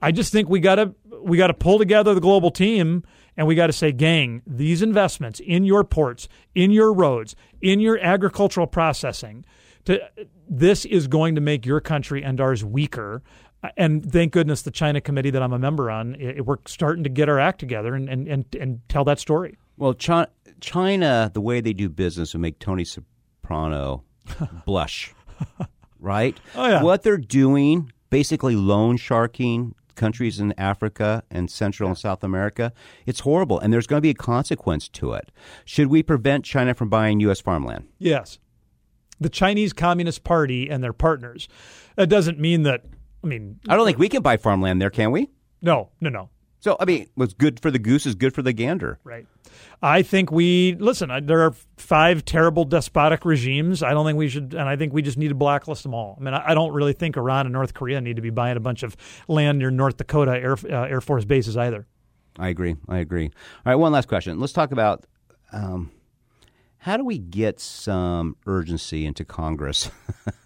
I 0.03 0.13
just 0.13 0.33
think 0.33 0.49
we 0.49 0.61
got 0.61 0.77
to 0.77 0.95
we 1.23 1.37
got 1.37 1.49
to 1.49 1.55
pull 1.55 1.79
together 1.79 2.15
the 2.15 2.21
global 2.21 2.51
team 2.51 3.05
and 3.37 3.47
we 3.47 3.55
got 3.55 3.69
to 3.69 3.73
say, 3.73 3.93
gang, 3.93 4.43
these 4.47 4.83
investments 4.83 5.41
in 5.41 5.65
your 5.65 5.85
ports, 5.85 6.29
in 6.55 6.71
your 6.71 6.93
roads, 6.93 7.37
in 7.61 7.81
your 7.81 7.99
agricultural 7.99 8.67
processing 8.67 9.45
to 9.85 10.01
this 10.49 10.85
is 10.85 11.07
going 11.07 11.35
to 11.35 11.41
make 11.41 11.65
your 11.65 11.81
country 11.81 12.23
and 12.23 12.41
ours 12.41 12.65
weaker. 12.65 13.23
And 13.77 14.11
thank 14.11 14.33
goodness 14.33 14.63
the 14.63 14.71
China 14.71 15.01
committee 15.01 15.31
that 15.31 15.43
I'm 15.43 15.53
a 15.53 15.59
member 15.59 15.91
on, 15.91 16.17
it, 16.17 16.47
we're 16.47 16.57
starting 16.67 17.05
to 17.05 17.11
get 17.11 17.29
our 17.29 17.39
act 17.39 17.61
together 17.61 17.95
and, 17.95 18.09
and, 18.09 18.27
and, 18.27 18.45
and 18.59 18.81
tell 18.89 19.05
that 19.05 19.19
story. 19.19 19.59
Well, 19.77 19.95
China, 19.95 20.29
China, 20.61 21.31
the 21.33 21.41
way 21.41 21.61
they 21.61 21.73
do 21.73 21.89
business 21.89 22.35
will 22.35 22.41
make 22.41 22.59
Tony 22.59 22.85
Soprano 22.85 24.05
blush, 24.67 25.15
right? 25.99 26.39
Oh, 26.55 26.69
yeah. 26.69 26.83
What 26.83 27.03
they're 27.03 27.19
doing, 27.19 27.93
basically 28.09 28.57
loan 28.57 28.97
sharking 28.97 29.75
countries 30.01 30.41
in 30.41 30.53
Africa 30.59 31.23
and 31.31 31.51
Central 31.51 31.87
yeah. 31.87 31.91
and 31.91 31.99
South 31.99 32.25
America, 32.25 32.73
it's 33.07 33.21
horrible. 33.21 33.61
And 33.61 33.73
there's 33.73 33.87
going 33.87 33.99
to 33.99 34.03
be 34.03 34.11
a 34.11 34.15
consequence 34.15 34.89
to 34.89 35.13
it. 35.13 35.31
Should 35.65 35.87
we 35.87 36.03
prevent 36.03 36.45
China 36.45 36.75
from 36.75 36.89
buying 36.89 37.21
U.S. 37.21 37.41
farmland? 37.41 37.87
Yes 37.99 38.39
the 39.21 39.29
Chinese 39.29 39.73
Communist 39.73 40.25
Party 40.25 40.69
and 40.69 40.83
their 40.83 40.93
partners. 40.93 41.49
That 41.97 42.09
doesn't 42.09 42.41
mean 42.41 42.63
that. 42.63 42.85
I 43.23 43.27
mean, 43.27 43.61
I 43.69 43.77
don't 43.77 43.85
think 43.85 43.99
we 43.99 44.09
can 44.09 44.23
buy 44.23 44.39
farmland 44.39 44.81
there, 44.81 44.91
can 44.91 45.11
we? 45.11 45.29
No, 45.61 45.91
no, 46.01 46.09
no. 46.09 46.31
So 46.61 46.77
I 46.79 46.85
mean, 46.85 47.09
what's 47.15 47.35
good 47.35 47.61
for 47.61 47.71
the 47.71 47.79
goose 47.79 48.07
is 48.07 48.15
good 48.15 48.35
for 48.35 48.43
the 48.43 48.53
gander. 48.53 48.99
Right. 49.03 49.27
I 49.83 50.03
think 50.03 50.31
we 50.31 50.77
listen. 50.79 51.11
I, 51.11 51.21
there 51.21 51.41
are 51.41 51.55
five 51.77 52.25
terrible 52.25 52.65
despotic 52.65 53.25
regimes. 53.25 53.83
I 53.83 53.93
don't 53.93 54.05
think 54.05 54.19
we 54.19 54.29
should, 54.29 54.55
and 54.55 54.69
I 54.69 54.77
think 54.77 54.93
we 54.93 55.03
just 55.03 55.17
need 55.17 55.29
to 55.29 55.35
blacklist 55.35 55.83
them 55.83 55.95
all. 55.95 56.17
I 56.21 56.23
mean, 56.23 56.35
I, 56.35 56.51
I 56.51 56.55
don't 56.55 56.73
really 56.73 56.93
think 56.93 57.17
Iran 57.17 57.47
and 57.47 57.53
North 57.53 57.73
Korea 57.73 58.01
need 58.01 58.17
to 58.17 58.23
be 58.23 58.31
buying 58.31 58.57
a 58.57 58.61
bunch 58.61 58.83
of 58.83 58.97
land 59.27 59.59
near 59.59 59.71
North 59.71 59.97
Dakota 59.97 60.33
Air, 60.33 60.57
uh, 60.71 60.85
Air 60.87 61.01
Force 61.01 61.25
bases 61.25 61.57
either. 61.57 61.87
I 62.39 62.49
agree. 62.49 62.77
I 62.89 62.99
agree. 62.99 63.27
All 63.27 63.73
right, 63.73 63.77
one 63.77 63.93
last 63.93 64.09
question. 64.09 64.39
Let's 64.39 64.53
talk 64.53 64.71
about 64.71 65.07
um, 65.53 65.91
how 66.79 66.97
do 66.97 67.05
we 67.05 67.19
get 67.19 67.59
some 67.59 68.37
urgency 68.47 69.07
into 69.07 69.25
Congress 69.25 69.91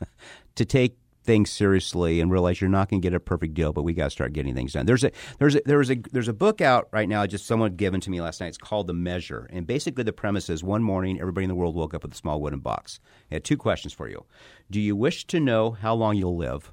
to 0.54 0.64
take 0.64 0.96
things 1.24 1.50
seriously 1.50 2.20
and 2.20 2.30
realize 2.30 2.60
you're 2.60 2.70
not 2.70 2.88
going 2.88 3.00
to 3.00 3.06
get 3.06 3.14
a 3.14 3.20
perfect 3.20 3.54
deal, 3.54 3.72
but 3.72 3.82
we 3.82 3.92
got 3.92 4.04
to 4.04 4.10
start 4.10 4.32
getting 4.32 4.54
things 4.54 4.74
done. 4.74 4.86
There's 4.86 5.02
a 5.02 5.10
there's 5.38 5.56
a, 5.56 5.62
there's 5.64 5.90
a 5.90 5.96
there's 6.12 6.28
a 6.28 6.32
book 6.32 6.60
out 6.60 6.88
right 6.92 7.08
now. 7.08 7.26
Just 7.26 7.46
someone 7.46 7.76
given 7.76 8.00
to 8.02 8.10
me 8.10 8.20
last 8.20 8.40
night. 8.40 8.48
It's 8.48 8.58
called 8.58 8.86
The 8.86 8.94
Measure, 8.94 9.48
and 9.50 9.66
basically 9.66 10.04
the 10.04 10.12
premise 10.12 10.48
is 10.48 10.62
one 10.62 10.82
morning 10.82 11.18
everybody 11.20 11.44
in 11.44 11.48
the 11.48 11.54
world 11.54 11.74
woke 11.74 11.94
up 11.94 12.02
with 12.02 12.12
a 12.12 12.16
small 12.16 12.40
wooden 12.40 12.60
box. 12.60 13.00
It 13.30 13.34
had 13.34 13.44
two 13.44 13.56
questions 13.56 13.92
for 13.92 14.08
you: 14.08 14.24
Do 14.70 14.80
you 14.80 14.94
wish 14.94 15.26
to 15.26 15.40
know 15.40 15.72
how 15.72 15.94
long 15.94 16.16
you'll 16.16 16.36
live? 16.36 16.72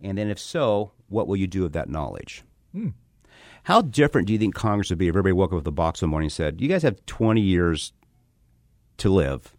And 0.00 0.18
then, 0.18 0.28
if 0.28 0.38
so, 0.38 0.92
what 1.08 1.28
will 1.28 1.36
you 1.36 1.46
do 1.46 1.62
with 1.62 1.72
that 1.72 1.88
knowledge? 1.88 2.42
Hmm. 2.72 2.88
How 3.64 3.80
different 3.80 4.26
do 4.26 4.34
you 4.34 4.38
think 4.38 4.54
Congress 4.54 4.90
would 4.90 4.98
be 4.98 5.08
if 5.08 5.12
everybody 5.12 5.32
woke 5.32 5.52
up 5.52 5.56
with 5.56 5.66
a 5.66 5.72
box 5.72 6.02
one 6.02 6.10
morning 6.10 6.26
and 6.26 6.32
said, 6.32 6.60
"You 6.60 6.68
guys 6.68 6.82
have 6.82 7.04
20 7.06 7.40
years 7.40 7.92
to 8.98 9.08
live." 9.08 9.54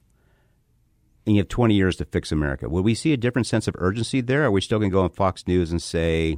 And 1.25 1.35
you 1.35 1.41
have 1.41 1.49
20 1.49 1.73
years 1.73 1.95
to 1.97 2.05
fix 2.05 2.31
America. 2.31 2.69
Would 2.69 2.85
we 2.85 2.95
see 2.95 3.13
a 3.13 3.17
different 3.17 3.47
sense 3.47 3.67
of 3.67 3.75
urgency 3.77 4.21
there? 4.21 4.43
Are 4.43 4.51
we 4.51 4.61
still 4.61 4.79
going 4.79 4.91
to 4.91 4.93
go 4.93 5.03
on 5.03 5.09
Fox 5.09 5.47
News 5.47 5.71
and 5.71 5.81
say 5.81 6.37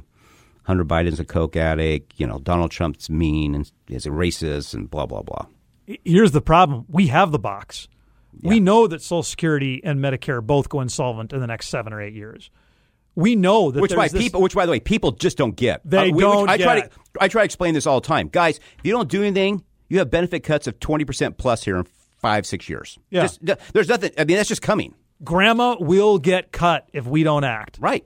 Hunter 0.64 0.84
Biden's 0.84 1.20
a 1.20 1.24
coke 1.24 1.56
addict, 1.56 2.14
you 2.16 2.26
know, 2.26 2.38
Donald 2.38 2.70
Trump's 2.70 3.10
mean 3.10 3.54
and 3.54 3.70
is 3.88 4.06
a 4.06 4.10
racist 4.10 4.74
and 4.74 4.90
blah, 4.90 5.06
blah, 5.06 5.22
blah? 5.22 5.46
Here's 6.04 6.32
the 6.32 6.40
problem. 6.40 6.86
We 6.88 7.08
have 7.08 7.32
the 7.32 7.38
box. 7.38 7.88
Yeah. 8.40 8.50
We 8.50 8.60
know 8.60 8.86
that 8.86 9.02
Social 9.02 9.22
Security 9.22 9.80
and 9.82 10.00
Medicare 10.00 10.44
both 10.44 10.68
go 10.68 10.80
insolvent 10.80 11.32
in 11.32 11.40
the 11.40 11.46
next 11.46 11.68
seven 11.68 11.92
or 11.92 12.00
eight 12.00 12.14
years. 12.14 12.50
We 13.14 13.34
know 13.34 13.72
that 13.72 13.80
which 13.80 13.96
by 13.96 14.06
this, 14.06 14.22
people, 14.22 14.40
which 14.40 14.54
by 14.54 14.64
the 14.64 14.70
way, 14.70 14.78
people 14.78 15.10
just 15.10 15.36
don't 15.36 15.56
get. 15.56 15.80
They 15.84 16.10
uh, 16.10 16.12
we, 16.12 16.20
don't. 16.20 16.48
I 16.48 16.56
get. 16.56 16.64
try 16.64 16.80
to 16.82 16.90
I 17.20 17.26
try 17.26 17.42
to 17.42 17.44
explain 17.46 17.74
this 17.74 17.84
all 17.84 18.00
the 18.00 18.06
time, 18.06 18.28
guys. 18.28 18.58
If 18.78 18.84
you 18.84 18.92
don't 18.92 19.08
do 19.08 19.22
anything, 19.22 19.64
you 19.88 19.98
have 19.98 20.08
benefit 20.08 20.44
cuts 20.44 20.68
of 20.68 20.78
twenty 20.78 21.04
percent 21.04 21.36
plus 21.36 21.64
here 21.64 21.78
in 21.78 21.84
five, 22.18 22.46
six 22.46 22.68
years. 22.68 22.98
Yeah. 23.10 23.22
Just, 23.22 23.40
there's 23.72 23.88
nothing, 23.88 24.12
I 24.18 24.24
mean, 24.24 24.36
that's 24.36 24.48
just 24.48 24.62
coming. 24.62 24.94
Grandma 25.24 25.76
will 25.80 26.18
get 26.18 26.52
cut 26.52 26.88
if 26.92 27.06
we 27.06 27.22
don't 27.22 27.44
act. 27.44 27.78
Right. 27.80 28.04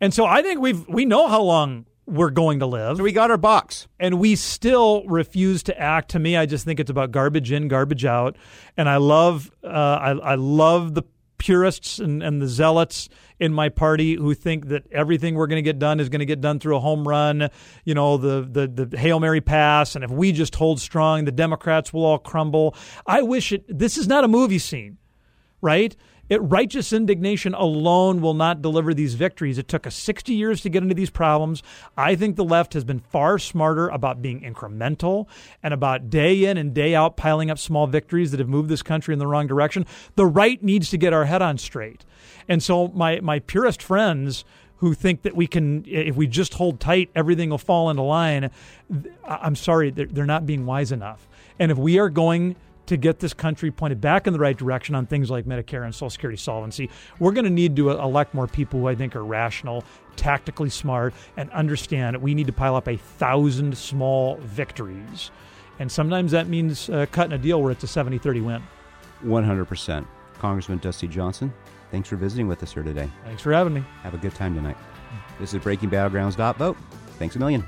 And 0.00 0.14
so 0.14 0.24
I 0.24 0.42
think 0.42 0.60
we've, 0.60 0.86
we 0.88 1.04
know 1.04 1.28
how 1.28 1.42
long 1.42 1.86
we're 2.06 2.30
going 2.30 2.58
to 2.58 2.66
live. 2.66 2.96
So 2.96 3.02
we 3.04 3.12
got 3.12 3.30
our 3.30 3.36
box. 3.36 3.86
And 4.00 4.18
we 4.18 4.34
still 4.34 5.04
refuse 5.06 5.62
to 5.64 5.80
act. 5.80 6.10
To 6.12 6.18
me, 6.18 6.36
I 6.36 6.46
just 6.46 6.64
think 6.64 6.80
it's 6.80 6.90
about 6.90 7.12
garbage 7.12 7.52
in, 7.52 7.68
garbage 7.68 8.04
out. 8.04 8.36
And 8.76 8.88
I 8.88 8.96
love, 8.96 9.50
uh, 9.62 9.68
I, 9.68 10.10
I 10.10 10.34
love 10.34 10.94
the 10.94 11.04
purists 11.40 11.98
and, 11.98 12.22
and 12.22 12.40
the 12.40 12.46
zealots 12.46 13.08
in 13.40 13.52
my 13.52 13.68
party 13.68 14.14
who 14.14 14.34
think 14.34 14.68
that 14.68 14.84
everything 14.92 15.34
we're 15.34 15.48
going 15.48 15.56
to 15.56 15.62
get 15.62 15.78
done 15.78 15.98
is 15.98 16.08
going 16.08 16.20
to 16.20 16.26
get 16.26 16.40
done 16.40 16.60
through 16.60 16.76
a 16.76 16.80
home 16.80 17.08
run, 17.08 17.48
you 17.84 17.94
know, 17.94 18.16
the, 18.18 18.46
the, 18.48 18.86
the 18.86 18.96
Hail 18.98 19.18
Mary 19.18 19.40
pass. 19.40 19.96
And 19.96 20.04
if 20.04 20.10
we 20.10 20.30
just 20.30 20.54
hold 20.54 20.80
strong, 20.80 21.24
the 21.24 21.32
Democrats 21.32 21.92
will 21.92 22.04
all 22.04 22.18
crumble. 22.18 22.76
I 23.06 23.22
wish 23.22 23.50
it, 23.50 23.64
this 23.66 23.96
is 23.96 24.06
not 24.06 24.22
a 24.22 24.28
movie 24.28 24.58
scene, 24.58 24.98
right? 25.60 25.96
It, 26.30 26.40
righteous 26.40 26.92
indignation 26.92 27.54
alone 27.54 28.22
will 28.22 28.34
not 28.34 28.62
deliver 28.62 28.94
these 28.94 29.14
victories. 29.14 29.58
It 29.58 29.68
took 29.68 29.86
us 29.86 29.96
60 29.96 30.32
years 30.32 30.62
to 30.62 30.70
get 30.70 30.82
into 30.82 30.94
these 30.94 31.10
problems. 31.10 31.62
I 31.96 32.14
think 32.14 32.36
the 32.36 32.44
left 32.44 32.72
has 32.74 32.84
been 32.84 33.00
far 33.00 33.38
smarter 33.38 33.88
about 33.88 34.22
being 34.22 34.40
incremental 34.40 35.26
and 35.62 35.74
about 35.74 36.08
day 36.08 36.44
in 36.44 36.56
and 36.56 36.72
day 36.72 36.94
out 36.94 37.16
piling 37.16 37.50
up 37.50 37.58
small 37.58 37.88
victories 37.88 38.30
that 38.30 38.40
have 38.40 38.48
moved 38.48 38.68
this 38.68 38.82
country 38.82 39.12
in 39.12 39.18
the 39.18 39.26
wrong 39.26 39.48
direction. 39.48 39.84
The 40.14 40.24
right 40.24 40.62
needs 40.62 40.88
to 40.90 40.96
get 40.96 41.12
our 41.12 41.24
head 41.24 41.42
on 41.42 41.58
straight. 41.58 42.04
And 42.48 42.62
so 42.62 42.88
my 42.88 43.20
my 43.20 43.40
purist 43.40 43.82
friends 43.82 44.44
who 44.80 44.94
think 44.94 45.22
that 45.22 45.36
we 45.36 45.46
can, 45.46 45.84
if 45.86 46.16
we 46.16 46.26
just 46.26 46.54
hold 46.54 46.80
tight, 46.80 47.10
everything 47.14 47.50
will 47.50 47.58
fall 47.58 47.90
into 47.90 48.00
line. 48.00 48.50
I'm 49.26 49.54
sorry, 49.54 49.90
they're, 49.90 50.06
they're 50.06 50.24
not 50.24 50.46
being 50.46 50.64
wise 50.64 50.90
enough. 50.90 51.28
And 51.58 51.70
if 51.70 51.76
we 51.76 51.98
are 51.98 52.08
going 52.08 52.56
to 52.90 52.96
get 52.96 53.20
this 53.20 53.32
country 53.32 53.70
pointed 53.70 54.00
back 54.00 54.26
in 54.26 54.32
the 54.32 54.38
right 54.38 54.56
direction 54.56 54.96
on 54.96 55.06
things 55.06 55.30
like 55.30 55.44
Medicare 55.44 55.84
and 55.84 55.94
Social 55.94 56.10
Security 56.10 56.36
solvency. 56.36 56.90
We're 57.20 57.30
going 57.30 57.44
to 57.44 57.50
need 57.50 57.76
to 57.76 57.90
elect 57.90 58.34
more 58.34 58.48
people 58.48 58.80
who 58.80 58.88
I 58.88 58.96
think 58.96 59.14
are 59.14 59.24
rational, 59.24 59.84
tactically 60.16 60.70
smart, 60.70 61.14
and 61.36 61.48
understand 61.52 62.16
we 62.16 62.34
need 62.34 62.48
to 62.48 62.52
pile 62.52 62.74
up 62.74 62.88
a 62.88 62.96
thousand 62.96 63.78
small 63.78 64.38
victories. 64.38 65.30
And 65.78 65.90
sometimes 65.90 66.32
that 66.32 66.48
means 66.48 66.90
uh, 66.90 67.06
cutting 67.12 67.32
a 67.32 67.38
deal 67.38 67.62
where 67.62 67.70
it's 67.70 67.84
a 67.84 67.88
70 67.88 68.18
30 68.18 68.40
win. 68.40 68.62
100%. 69.24 70.04
Congressman 70.40 70.78
Dusty 70.78 71.06
Johnson, 71.06 71.52
thanks 71.92 72.08
for 72.08 72.16
visiting 72.16 72.48
with 72.48 72.60
us 72.62 72.72
here 72.72 72.82
today. 72.82 73.08
Thanks 73.24 73.42
for 73.42 73.52
having 73.52 73.72
me. 73.72 73.84
Have 74.02 74.14
a 74.14 74.18
good 74.18 74.34
time 74.34 74.54
tonight. 74.56 74.76
This 75.38 75.54
is 75.54 75.62
Breaking 75.62 75.90
Battlegrounds. 75.90 76.34
Vote. 76.56 76.76
Thanks 77.18 77.36
a 77.36 77.38
million. 77.38 77.64